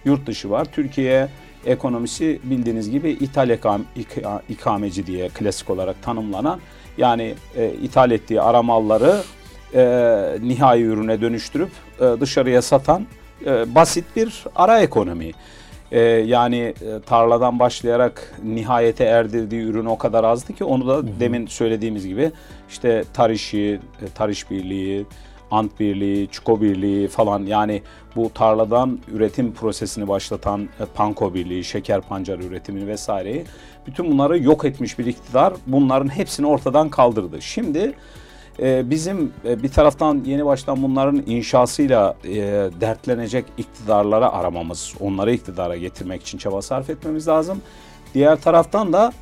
[0.06, 0.66] Yurt dışı var.
[0.66, 1.28] Türkiye
[1.66, 6.60] ekonomisi bildiğiniz gibi ithal ekam- ika- ikameci diye klasik olarak tanımlanan
[6.98, 9.22] yani e, ithal ettiği ara malları
[9.74, 13.06] e, nihai ürüne dönüştürüp e, dışarıya satan
[13.46, 15.32] e, basit bir ara ekonomi.
[15.92, 16.74] E, yani e,
[17.06, 22.32] tarladan başlayarak nihayete erdirdiği ürün o kadar azdı ki onu da demin söylediğimiz gibi
[22.70, 25.06] işte tar işi, e, tar iş birliği,
[25.52, 27.82] ant birliği, çuko birliği falan yani
[28.16, 33.46] bu tarladan üretim prosesini başlatan e, panko birliği, şeker pancarı üretimini vesaireyi
[33.88, 37.42] bütün bunları yok etmiş bir iktidar bunların hepsini ortadan kaldırdı.
[37.42, 37.94] Şimdi
[38.60, 42.36] e, bizim e, bir taraftan yeni baştan bunların inşasıyla e,
[42.82, 47.62] dertlenecek iktidarlara aramamız, onları iktidara getirmek için çaba sarf etmemiz lazım.
[48.14, 49.14] Diğer taraftan da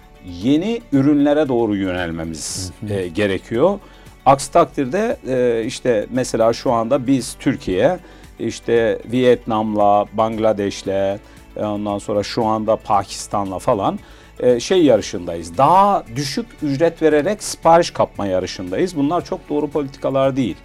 [0.44, 3.80] yeni ürünlere doğru yönelmemiz e, gerekiyor.
[4.26, 8.00] Aksi takdirde e, işte mesela şu anda biz Türkiye
[8.40, 11.20] işte Vietnam'la, Bangladeş'le
[11.58, 14.00] ondan sonra şu anda Pakistan'la falan
[14.40, 15.58] e, şey yarışındayız.
[15.58, 18.96] Daha düşük ücret vererek sipariş kapma yarışındayız.
[18.96, 20.58] Bunlar çok doğru politikalar değil.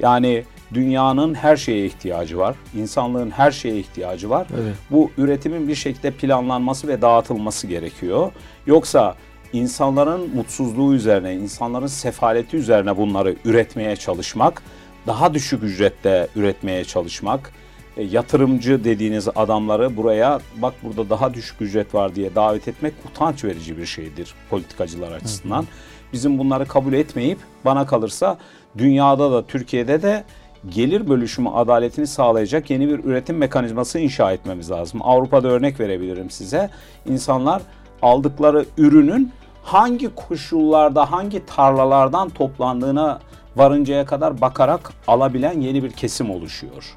[0.00, 0.44] Yani
[0.74, 2.56] dünyanın her şeye ihtiyacı var.
[2.76, 4.46] İnsanlığın her şeye ihtiyacı var.
[4.62, 4.74] Evet.
[4.90, 8.32] Bu üretimin bir şekilde planlanması ve dağıtılması gerekiyor.
[8.66, 9.14] Yoksa
[9.52, 14.62] insanların mutsuzluğu üzerine, insanların sefaleti üzerine bunları üretmeye çalışmak,
[15.06, 17.52] daha düşük ücrette üretmeye çalışmak
[17.96, 23.78] yatırımcı dediğiniz adamları buraya bak burada daha düşük ücret var diye davet etmek utanç verici
[23.78, 25.66] bir şeydir politikacılar açısından.
[26.12, 28.38] Bizim bunları kabul etmeyip bana kalırsa
[28.78, 30.24] dünyada da Türkiye'de de
[30.68, 35.00] gelir bölüşümü adaletini sağlayacak yeni bir üretim mekanizması inşa etmemiz lazım.
[35.02, 36.70] Avrupa'da örnek verebilirim size.
[37.06, 37.62] İnsanlar
[38.02, 39.32] aldıkları ürünün
[39.62, 43.20] hangi koşullarda, hangi tarlalardan toplandığına
[43.56, 46.94] varıncaya kadar bakarak alabilen yeni bir kesim oluşuyor.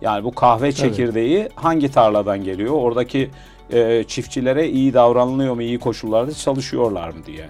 [0.00, 1.52] Yani bu kahve çekirdeği evet.
[1.54, 2.74] hangi tarladan geliyor?
[2.74, 3.30] Oradaki
[3.72, 7.48] e, çiftçilere iyi davranılıyor mu, iyi koşullarda çalışıyorlar mı diye.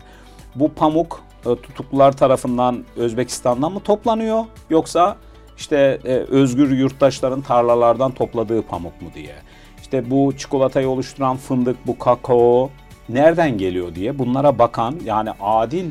[0.55, 5.17] Bu pamuk e, tutuklular tarafından Özbekistan'dan mı toplanıyor yoksa
[5.57, 9.35] işte e, özgür yurttaşların tarlalardan topladığı pamuk mu diye.
[9.81, 12.71] İşte bu çikolatayı oluşturan fındık, bu kakao
[13.09, 15.91] nereden geliyor diye bunlara bakan yani adil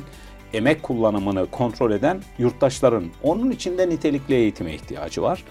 [0.53, 5.43] emek kullanımını kontrol eden yurttaşların onun içinde nitelikli eğitime ihtiyacı var.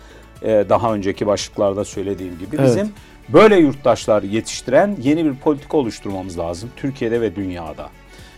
[0.42, 2.68] Ee, daha önceki başlıklarda söylediğim gibi evet.
[2.68, 2.92] bizim
[3.28, 7.88] böyle yurttaşlar yetiştiren yeni bir politika oluşturmamız lazım Türkiye'de ve dünyada.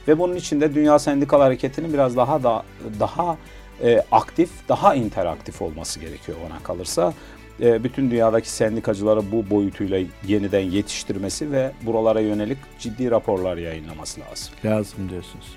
[0.08, 2.62] Ve bunun için de Dünya Sendikal Hareketi'nin biraz daha da
[3.00, 3.36] daha
[3.82, 7.14] e, aktif, daha interaktif olması gerekiyor ona kalırsa.
[7.60, 14.54] E, bütün dünyadaki sendikacıları bu boyutuyla yeniden yetiştirmesi ve buralara yönelik ciddi raporlar yayınlaması lazım.
[14.64, 15.56] Lazım diyorsunuz.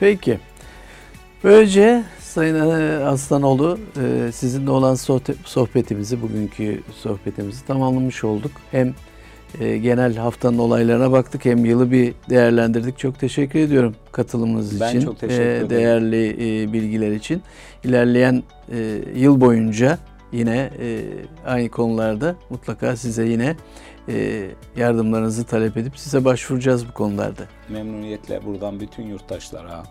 [0.00, 0.38] Peki.
[1.44, 2.54] Böylece Sayın
[3.00, 4.94] Aslanoğlu e, sizinle olan
[5.44, 8.52] sohbetimizi, bugünkü sohbetimizi tamamlamış olduk.
[8.70, 8.94] Hem
[9.60, 12.98] e, genel haftanın olaylarına baktık hem yılı bir değerlendirdik.
[12.98, 15.00] Çok teşekkür ediyorum katılımınız ben için.
[15.00, 15.70] Ben çok teşekkür e, ederim.
[15.70, 17.42] Değerli bilgiler için.
[17.84, 18.42] İlerleyen
[19.14, 19.98] yıl boyunca
[20.32, 20.70] yine
[21.46, 23.56] aynı konularda mutlaka size yine
[24.76, 27.42] yardımlarınızı talep edip size başvuracağız bu konularda.
[27.68, 29.82] Memnuniyetle buradan bütün yurttaşlara,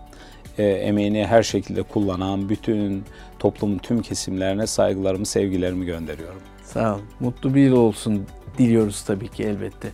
[0.64, 3.04] emeğini her şekilde kullanan bütün
[3.40, 6.42] toplumun tüm kesimlerine saygılarımı, sevgilerimi gönderiyorum.
[6.64, 7.04] Sağ olun.
[7.20, 8.26] Mutlu bir yıl olsun
[8.58, 9.88] diliyoruz tabii ki elbette.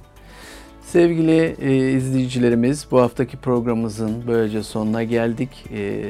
[0.82, 5.49] Sevgili e, izleyicilerimiz bu haftaki programımızın böylece sonuna geldik.
[5.74, 6.03] E,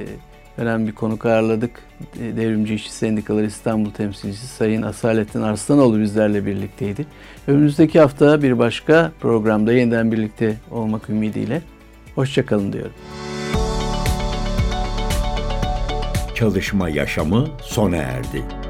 [0.57, 1.83] önemli bir konuk ağırladık.
[2.15, 7.05] E, Devrimci İşçi Sendikaları İstanbul temsilcisi Sayın Asalettin Arslanoğlu bizlerle birlikteydi.
[7.47, 11.61] Önümüzdeki hafta bir başka programda yeniden birlikte olmak ümidiyle.
[12.15, 12.93] Hoşçakalın diyorum.
[16.35, 18.62] Çalışma yaşamı sona erdi.